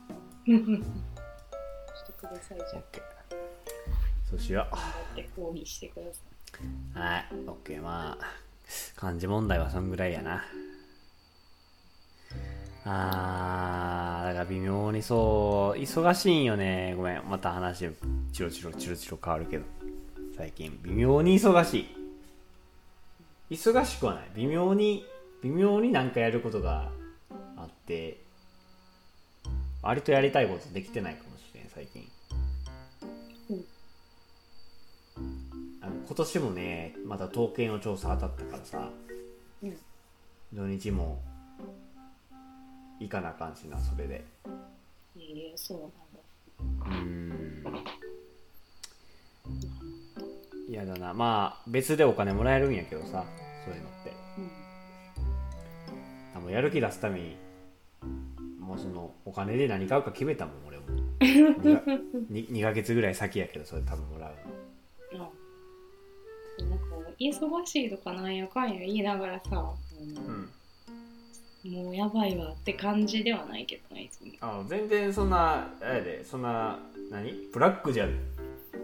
[0.46, 2.58] してください。
[2.58, 2.82] じゃあ。
[2.92, 3.18] OK
[4.30, 4.74] そうしよう。
[4.74, 6.98] 頑張って抗議してください。
[6.98, 8.24] はい、オッケー、まあ、
[8.96, 10.44] 漢字問題はそんぐらいやな。
[12.84, 13.97] あー、
[14.28, 16.92] だから微妙にそう忙しいんよね。
[16.96, 17.88] ごめんまた話
[18.30, 19.64] チロチロチロチロ変わるけど。
[20.36, 21.86] 最近微妙に忙し
[23.50, 23.54] い。
[23.54, 24.30] 忙しくはない。
[24.34, 25.06] 微妙に
[25.42, 26.90] 微妙になんかやることが
[27.56, 28.20] あって
[29.80, 32.06] 割とやりたいことできてないかもしれん最近。
[33.48, 33.64] うん
[35.80, 38.90] あの今年もねまた統計の調査当たったからさ
[39.62, 39.76] うん。
[40.52, 41.18] 土日も
[43.00, 44.24] 行かなあかんしなそれで。
[45.16, 46.96] ええそうなんだ。
[46.96, 47.64] うーん。
[50.68, 51.14] 嫌だな。
[51.14, 53.24] まあ別でお金もらえるんやけどさ
[53.64, 54.12] そういうのって。
[56.44, 56.52] うん。
[56.52, 57.36] やる気出すために
[58.58, 60.84] もうそのお金で何買うか決めたもん俺も。
[61.20, 64.30] 2, 2ヶ月ぐらい先やけどそれ多分もら
[65.12, 65.32] うの。
[66.60, 66.70] うん。
[66.70, 66.84] なんか
[67.20, 70.50] 忙しいとかなんやかんや言いながらさ、うん
[71.64, 74.32] もうやばいわって感じではないけどねいつも。
[74.40, 76.78] あ全然そんなあれやでそんな
[77.10, 77.32] 何？
[77.52, 78.08] ブラックじゃ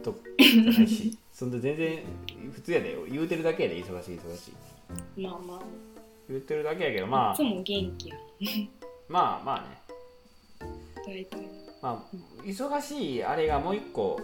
[0.02, 1.98] とじゃないしそんな全然
[2.52, 2.96] 普通やで。
[3.10, 5.20] 言うてるだけやで忙しい忙しい。
[5.20, 5.62] まあまあ、
[6.28, 7.32] 言ってるだけやけどまあ。
[7.32, 7.64] いつも元
[7.98, 8.16] 気や。
[9.08, 9.82] まあまあね。
[11.06, 11.38] 大体。
[11.80, 14.20] まあ忙しいあれがもう一個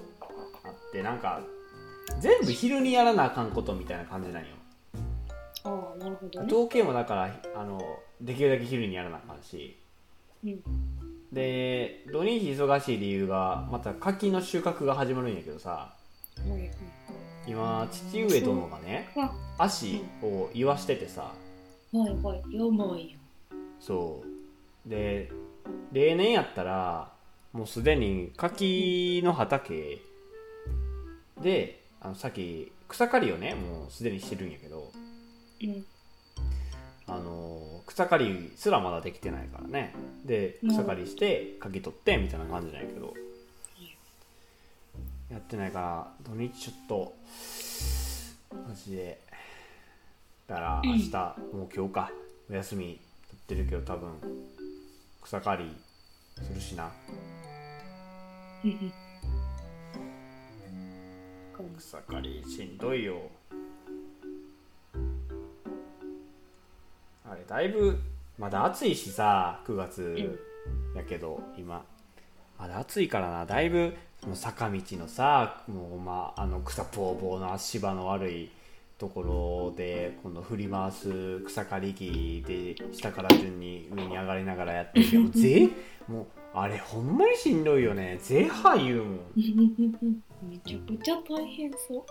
[0.65, 1.41] あってなんか
[2.21, 4.49] 全部昼にやらなあかんことみたいな感じなんよ
[5.65, 6.47] ああなるほどね。
[6.47, 7.81] 統計もだからあの
[8.21, 9.77] できるだけ昼にやらなあかんし。
[10.45, 10.61] うん。
[11.33, 15.71] で土日忙しい理由がまた柿の収穫が始まるんやけどさ。
[15.71, 15.95] は
[16.47, 16.71] いはい
[17.47, 21.33] 今父上殿がねあ足を言わしててさ。
[21.93, 23.19] はいはいやばいよ
[23.81, 24.23] そ
[24.87, 24.89] う。
[24.89, 25.31] で
[25.93, 27.13] 例年やったら
[27.53, 30.01] もうすでに柿の畑
[31.41, 34.91] であのさっき草刈りをねもうすでにしてるんやけど
[35.63, 35.85] うん。
[37.07, 39.95] あの草刈りすらまだできてないからね。
[40.25, 40.71] でうん。
[40.71, 43.15] 草刈りして柿取ってみたいな感じなんやけど。
[45.31, 47.15] やってないから土日ちょっと
[48.69, 49.21] マジで。
[50.49, 51.13] だから明日、
[51.55, 52.11] もう今日か。
[52.51, 52.99] お休み
[53.47, 54.11] 取ってるけど多分
[55.23, 55.77] 草刈り
[56.43, 56.91] するしな。
[58.65, 58.93] うんうん。
[61.79, 63.31] 草刈りしんどいよ
[67.31, 67.97] あれだいぶ
[68.39, 70.39] まだ暑いしさ9月
[70.97, 71.85] やけど今。
[72.59, 78.51] まだ暑いからなだいぶその坂道のさもうまああの草ぽうぼうの足場の悪い
[78.99, 85.69] ところで今度振り回す草刈り機で下から順に上に上がりながらやってるけどもうぜ
[86.07, 88.19] もうあれほんまにしんどいよね。
[88.21, 89.15] ぜは言うも。
[89.15, 89.21] ん
[90.51, 92.05] めちゃくちゃ大変そう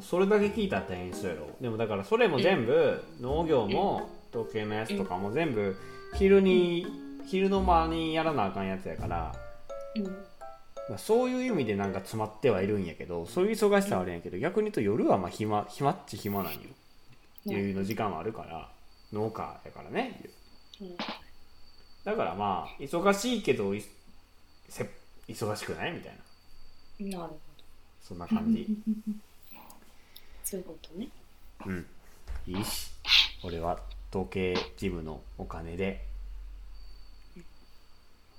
[0.00, 1.48] それだけ聞いたら大変そうやろ。
[1.60, 5.76] でもだからそれも全部農業も統計のやつとかも全部
[6.14, 6.86] 昼に
[7.26, 9.34] 昼の間にやらなあかんやつやから
[9.96, 10.04] うん。
[10.04, 16.60] まあそういう意味でなんか詰まってはいるんやけどそういう忙しさはあるんやけど逆に言うと夜はまあ暇暇っち暇なんよ。
[17.46, 18.70] 余裕の時間はあるから
[19.12, 20.20] 農家やからね。
[20.80, 20.96] うん。
[22.04, 23.84] だからまあ忙しいけどい
[24.68, 24.88] せ
[25.28, 26.12] 忙しくないみたい
[27.10, 27.18] な。
[27.18, 27.40] なるほど。
[28.00, 28.66] そんな感じ
[30.50, 31.06] そういうことね。
[31.64, 31.86] うん。
[32.48, 32.90] いいし。
[33.44, 33.78] 俺は
[34.10, 36.04] 統計ジムのお金で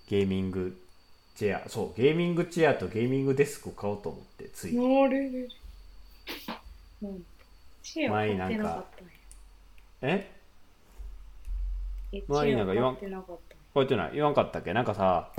[0.09, 0.77] ゲーミング
[1.37, 4.75] チェアそうゲーミングチェアとゲーミングデスクを買おうと思ってつい。
[4.75, 5.07] なるほ
[7.01, 7.09] ど。
[7.09, 7.23] うん。
[7.81, 8.85] シェア買ってなかっ
[10.01, 10.31] たんやえ？
[12.11, 12.97] え前になんか言わん？
[12.97, 14.11] シェア買ってなかったんやこうやってない。
[14.15, 14.73] 言わんかったっけ？
[14.73, 15.31] なんかさ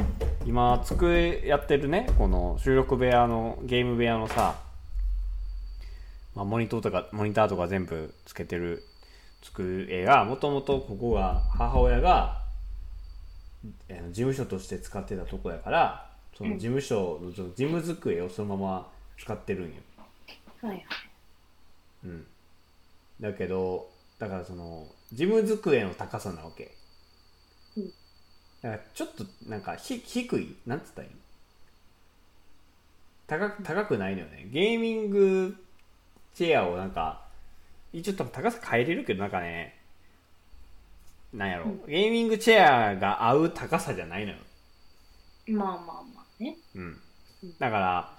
[0.46, 2.08] 今机やってるね？
[2.16, 4.56] この収録部屋のゲーム部屋のさ、
[6.35, 8.85] まあ、モニターとかモニターとか全部つけてる
[9.42, 12.40] 机がもともとここが母親が
[13.88, 19.73] えー事務所として使ってたとこやからその事務所のその事務机をそのまま使ってるんよ、
[20.62, 20.85] はいはい。
[22.05, 22.27] うん、
[23.21, 26.75] だけどだからその事務机の高さなわけ、
[27.77, 27.92] うん。
[28.62, 30.57] だからちょっとなんかひ低い？
[30.66, 31.14] なんつったらいい？
[31.14, 31.16] の
[33.26, 34.49] 高く高くないのよね。
[34.51, 35.57] ゲーミング
[36.35, 37.22] チェアをなんか
[37.93, 39.78] 一応多分高さ変えれるけどなんかね
[41.33, 41.87] なんやろ、うん。
[41.87, 44.39] ゲーミングチェアが合う高さじゃないのよ。
[45.49, 45.76] まあまあ
[46.14, 46.57] まあね。
[46.74, 47.01] うん、
[47.59, 48.11] だから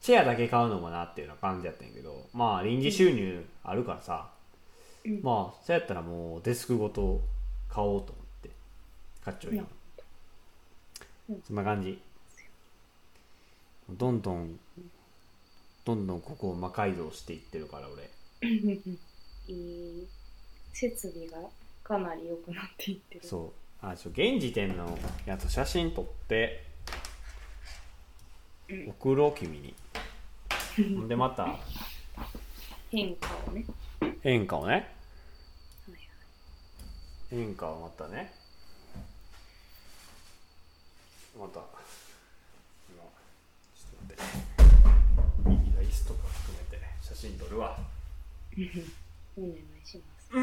[0.00, 4.30] チェアだけ買うのもなっていうような感じやったんやけどまあ臨時収入あるからさ、
[5.04, 5.20] うん。
[5.22, 7.20] まあそうやったらもうデスクごと
[7.68, 8.50] 買おうと思って
[9.24, 9.64] 買っちゃうよ、
[11.28, 11.42] うん。
[11.46, 12.00] そんな感じ。
[13.90, 14.58] どんどん
[15.84, 18.10] どんどんここを魔改造していってるから俺。
[19.48, 20.06] いい
[20.72, 21.48] 設備が
[21.82, 23.20] かなり良くなっていってる。
[23.26, 23.52] そ
[23.82, 23.86] う。
[23.86, 26.64] あちょ現時点のやつ写真撮って。
[28.68, 28.88] うん。
[28.90, 29.74] 送ろう君に。
[30.76, 31.58] ほんでまた。
[32.90, 33.64] 変化をね。
[34.22, 34.72] 変化をね。
[34.74, 34.88] はい。
[37.30, 38.32] 変化をまたね。
[41.38, 41.60] また
[48.56, 50.38] お願いします。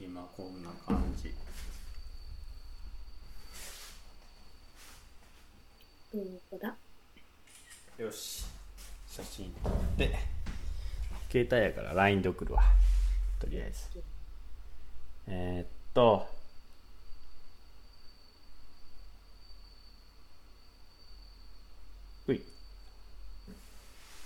[0.00, 1.32] 今こんな感じ。
[6.12, 6.18] ど
[6.50, 6.74] こだ？
[7.98, 8.44] よし。
[9.08, 10.18] 写真撮って。
[11.30, 12.62] 携帯やから LINE で送るわ。
[13.38, 14.02] とりあえず。
[15.28, 16.26] えー、っと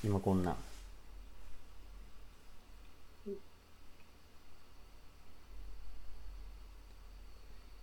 [0.07, 0.57] 今こんなん。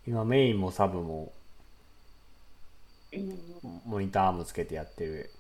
[0.07, 1.33] 今メインもサブも
[3.11, 3.37] うん。
[3.85, 5.31] モニターもつけてやってる。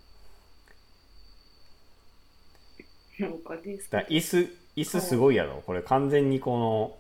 [3.17, 3.89] なんかです。
[3.89, 5.63] だ椅子椅子すごいやろ。
[5.65, 6.97] これ完全にこ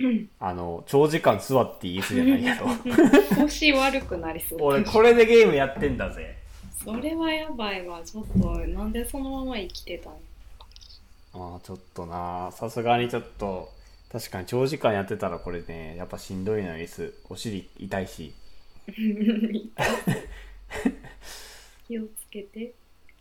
[0.00, 2.68] のあの長時間座っていい椅子じゃないやろ。
[3.36, 4.58] 腰悪くなりそう。
[4.62, 6.37] 俺これでゲームやってんだぜ
[6.88, 8.00] それはやばいわ。
[8.02, 10.18] ちょっと、なんでそのまま生きてたんや
[11.34, 12.50] ああちょっとな。
[12.50, 13.70] さすがにちょっと
[14.10, 17.14] 確かに長時間やってたらこれねやっぱしんどいのよ椅子。
[17.28, 18.32] お尻痛いし。
[21.86, 22.72] 気をつけて。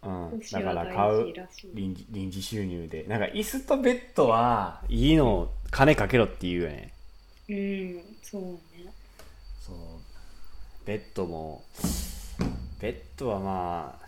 [0.01, 0.39] うん。
[0.39, 1.33] 腰だからは買う。
[1.73, 3.03] 臨時臨時収入で。
[3.03, 6.93] なんか椅子とベッドはいいの金かけろって言うよね。
[7.49, 8.43] うん、そう
[8.81, 8.93] ね。
[9.59, 9.75] そう。
[10.85, 11.65] ベッドも
[12.79, 14.07] ベッドはまあ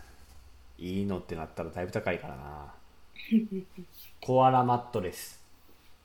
[0.78, 2.72] いいのってなったらだいぶ高いからな。
[4.20, 5.40] コアラマットレス。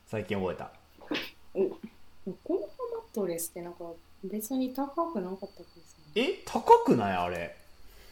[0.06, 0.70] 最近覚えた。
[1.54, 1.68] お
[2.42, 3.84] このマットレスってなんか
[4.24, 6.22] 別に高くなかったですね。
[6.22, 6.42] え？
[6.44, 7.56] 高くないあれ？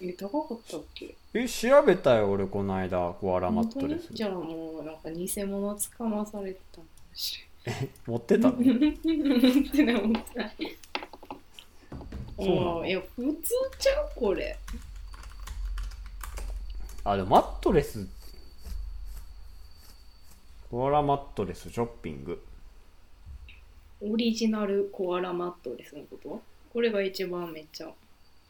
[0.00, 1.14] え、高かったっけ？
[1.34, 4.08] え調べたよ俺この間コアラマットレス。
[4.12, 7.38] じゃあもうなんか偽物つかまされてたのかもし
[8.06, 8.58] 持ってたの？
[8.62, 8.90] れない。
[9.66, 10.52] ってな思った。
[12.36, 14.10] そういや、普通ちゃう？
[14.16, 14.58] これ。
[17.04, 18.06] あでもマットレス。
[20.70, 22.42] コアラマットレスショッピング。
[24.00, 26.42] オリジナルコアラマットレスのこと？
[26.72, 27.88] これが一番めっちゃ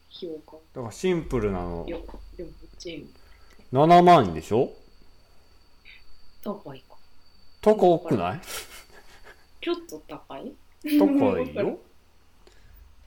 [0.08, 0.56] 評価。
[0.74, 1.84] だからシンプルなの。
[1.86, 1.98] いや、
[2.36, 3.06] でもめっちゃいい。
[3.72, 4.72] 7万円でしょ？
[6.42, 6.96] 高いか。
[7.60, 8.40] 高くない？
[9.60, 10.52] ちょっと高い？
[10.98, 11.78] 高いよ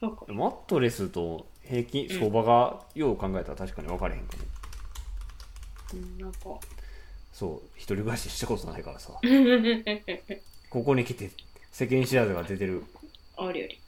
[0.00, 4.42] マットレスと平均相場がよう考えたら確かに分かれへんかも
[5.94, 6.38] うんなんか。
[7.32, 9.12] そう一人暮らししたことないからさ
[10.70, 11.30] ここに来て
[11.70, 12.84] 世間知らずが出てる
[13.36, 13.78] あるより。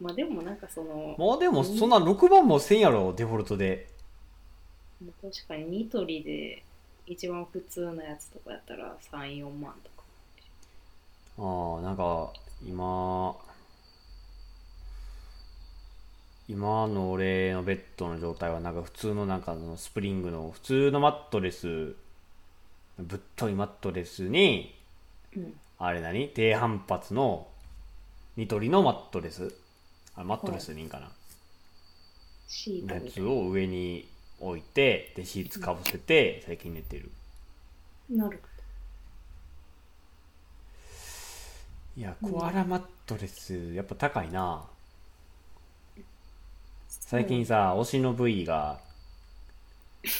[0.00, 3.88] まあでもなんかその、まあでもそんな6万もせんやろデフォルトで
[5.20, 6.62] 確かにニトリで
[7.06, 10.04] 一番普通なやつとかやったら3、4万とか。
[11.38, 12.32] ああなんか
[12.64, 13.36] 今
[16.48, 21.94] 今の俺のベッドの状態はなんか普通のなんかあのスプリングの普通のマットレス
[22.98, 24.74] ぶっといマットレスに
[25.36, 25.54] うん。
[25.78, 26.28] あれ何？
[26.28, 27.48] 低反発の
[28.36, 29.52] ニトリのマットレス？
[30.16, 31.10] あマットレスでいいんかな、
[32.46, 33.00] シーのや。
[33.10, 37.10] つを上に置いてでシーツかぶせて最近寝てる。
[38.10, 38.40] なる
[41.96, 44.62] いやコアラマットレスやっぱ高いな
[47.00, 48.78] 最近さ推しの部位が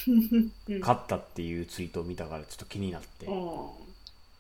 [0.07, 0.81] うん。
[0.81, 3.33] 勝ったっていうツイートを見たからちょっと気になって、う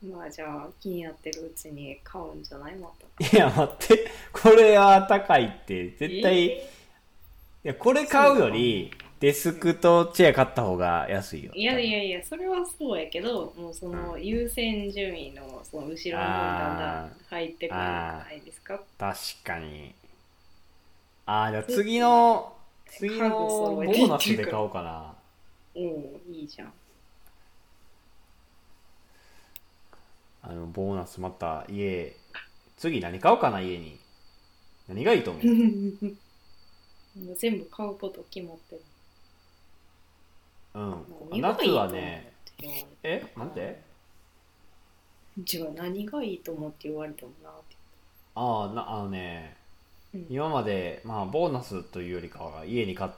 [0.07, 0.11] ん。
[0.11, 2.77] まあじゃあ気になってるうちに買うんじゃない？
[2.77, 2.89] ま
[3.21, 3.37] た。
[3.37, 4.11] いや待って。
[4.33, 5.91] これは高いって。
[5.91, 6.71] 絶対、いえ
[7.63, 11.53] やこれ買うよりデスクとチェア買った方が安いよ。
[11.53, 18.81] ーいやいやいや、それはそうやけど、もうその優先順位のその後ろの方にだんだん入ってくるんじゃないですか。
[18.99, 19.95] 確かに
[21.27, 22.55] ああじゃあ次の
[22.87, 25.15] 次のボーナスで買おうかな。
[25.75, 26.73] おおいいじゃん。
[30.43, 32.15] あのボーナスまた家。
[32.77, 33.99] 次何買おうかな家に。
[34.89, 35.45] 何がいいと思う？
[35.47, 38.83] もう全部買うこと決まってる。
[40.75, 40.81] う
[41.37, 41.41] ん。
[41.41, 42.33] 夏はね。
[43.03, 43.25] え？
[43.37, 43.83] なんで
[45.51, 47.77] 違う、何がいいと思って言われてもなって。
[48.35, 49.64] ああなあのねうん
[50.29, 53.11] 今までまあボーナスというよりかは家に買っ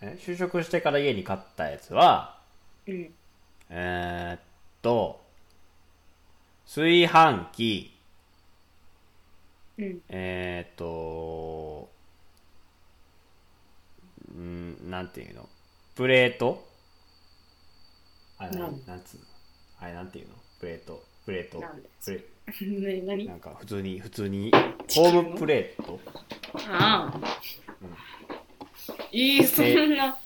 [0.00, 2.38] え就職してから家に買ったやつは
[2.86, 3.10] うん。
[3.68, 4.40] えー、っ
[4.80, 5.20] と
[6.64, 7.92] 炊飯器
[9.78, 10.02] うん。
[10.08, 11.90] えー、っと
[14.38, 15.48] んなんていうの？
[15.94, 16.66] プレート？
[18.38, 19.24] あれなんつうの？
[19.80, 20.34] あれなんていうの？
[20.58, 21.04] プレート？
[21.26, 21.60] プレート？
[22.04, 23.26] プレね、何？
[23.26, 24.52] なんか普通に普通に
[24.94, 26.00] ホームプレート？
[26.68, 27.20] ああ。
[29.12, 30.18] ええそんな。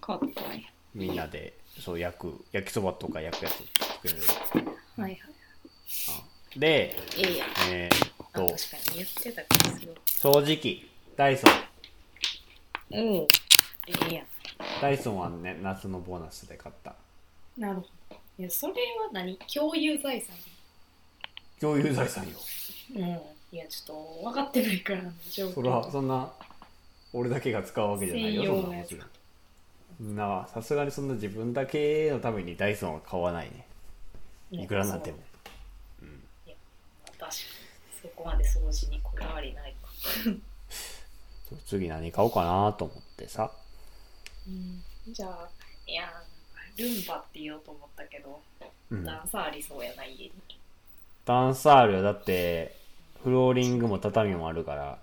[0.00, 0.68] かったんや。
[0.94, 4.20] みんなでそう焼く焼きそばとか焼くやつ作れる
[4.96, 6.58] はいはい。
[6.58, 7.48] でええやん。
[7.70, 9.94] えー、っあ、と確かに言ってた気がする。
[10.06, 11.52] 掃除機ダイソン
[12.90, 13.28] おお。
[13.86, 14.26] ええやん。
[14.82, 16.94] ダイソンはね夏のボーナスで買った
[17.56, 18.16] なるほど。
[18.38, 18.78] いや、それは
[19.12, 19.38] 何？
[19.52, 20.34] 共有財産
[21.60, 22.30] 共有財産よ
[22.96, 23.02] うん。
[23.52, 26.32] いや、ちょっと分かってないから、状況それはそんな
[27.12, 29.06] 俺だけが使うわけじゃないよそんなもちろん
[29.98, 33.66] みんなはさすがにそんな自分だけのためにダイソンは買わないね
[34.50, 35.18] いくらなんでも
[37.18, 37.32] 確かに。
[38.00, 39.88] そこまで掃除にこだわりないか。
[41.48, 43.52] そう次何買おうかなと思ってさ
[44.48, 44.82] うん。
[45.12, 45.48] じゃあ、
[45.86, 46.04] いや、
[46.76, 48.40] ルンバって言おうと思ったけど、
[48.90, 50.32] うん段差ありそうやな、家に。
[51.30, 52.74] ダンサールはだって
[53.22, 54.98] フローリングも畳もあるから。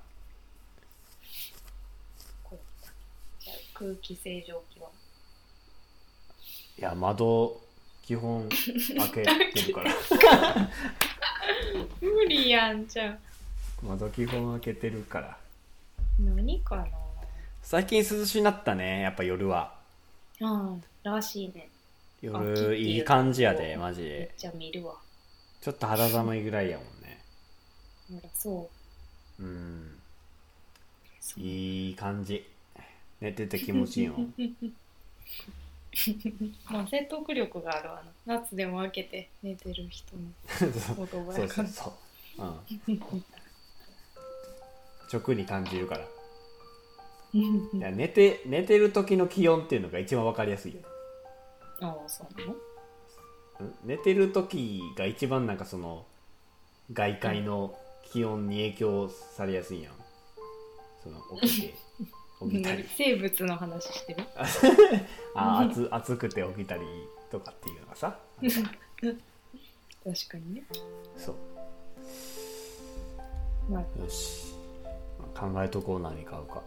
[3.74, 4.90] 空気清浄機は
[6.80, 7.62] いや窓
[8.04, 8.50] 基本
[9.14, 9.92] 開けてるから。
[12.02, 13.20] 無理やんじゃん。
[13.82, 15.38] 窓基本開けてるから。
[16.20, 16.88] 何かな。
[17.62, 19.74] 最近涼しになったねやっぱ夜は。
[20.42, 20.76] あ
[21.06, 21.70] あ、らしいね。
[22.22, 25.07] 夜いういい感じやでマジめっでちゃ見るわ。
[25.62, 27.22] ちょっと肌寒いぐらいやもんね。
[28.10, 28.70] なんかそ
[29.40, 29.44] う。
[29.44, 30.00] うん。
[31.38, 32.48] いい感じ。
[33.20, 34.14] 寝てて気持ちいいよ
[36.70, 38.38] まあ説得力があるわな。
[38.38, 40.22] 夏でも開けて寝てる人の
[41.06, 41.44] 言葉やから。
[41.44, 41.94] そうそうそ
[42.38, 43.02] う、うん、
[45.12, 46.06] 直に感じるから。
[47.34, 50.82] いや寝て寝てる時の気温っていうのが一番わかりやすいよ。
[51.82, 52.54] ああ、そうなの？
[52.54, 52.67] うん
[53.84, 56.06] 寝てる時が一番なんかその
[56.94, 57.78] 外界の
[58.12, 59.94] 気温に影響されやすいやん。
[61.04, 61.74] その起きて
[62.50, 62.86] 起きたり。
[62.96, 64.24] 生物の話してる？
[65.36, 66.84] あ暑暑くて起きたり
[67.32, 68.20] とかっていうのがさ。
[68.52, 70.64] 確かにね。
[71.18, 71.36] そう。
[73.70, 74.54] まあ、よし。
[75.36, 76.64] 考えとこう何買うか。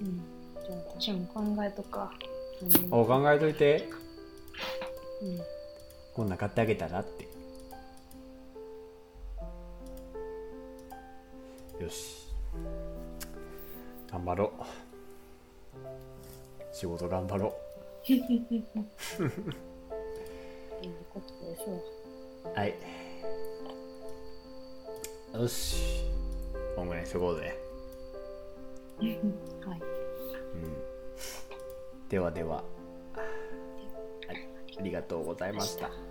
[0.00, 0.16] うん。
[0.64, 2.12] じゃあ私も考えとか。
[2.90, 3.88] お考えといて。
[5.20, 5.55] うん。
[6.16, 7.28] こんなん買ってあげたらって。
[11.78, 12.32] よし。
[14.10, 14.62] 頑張ろう。
[16.72, 17.54] 仕事頑張ろ
[18.08, 18.22] いい
[21.12, 21.76] ことですわ。
[22.54, 22.58] う。
[22.58, 22.74] はい。
[25.34, 26.06] よし。
[26.76, 27.58] こんぐらいにしとこうぜ。
[29.04, 29.10] はい。
[29.10, 32.08] うん。
[32.08, 32.56] ではでは。
[32.56, 34.48] はい。
[34.78, 36.05] ありがとうございました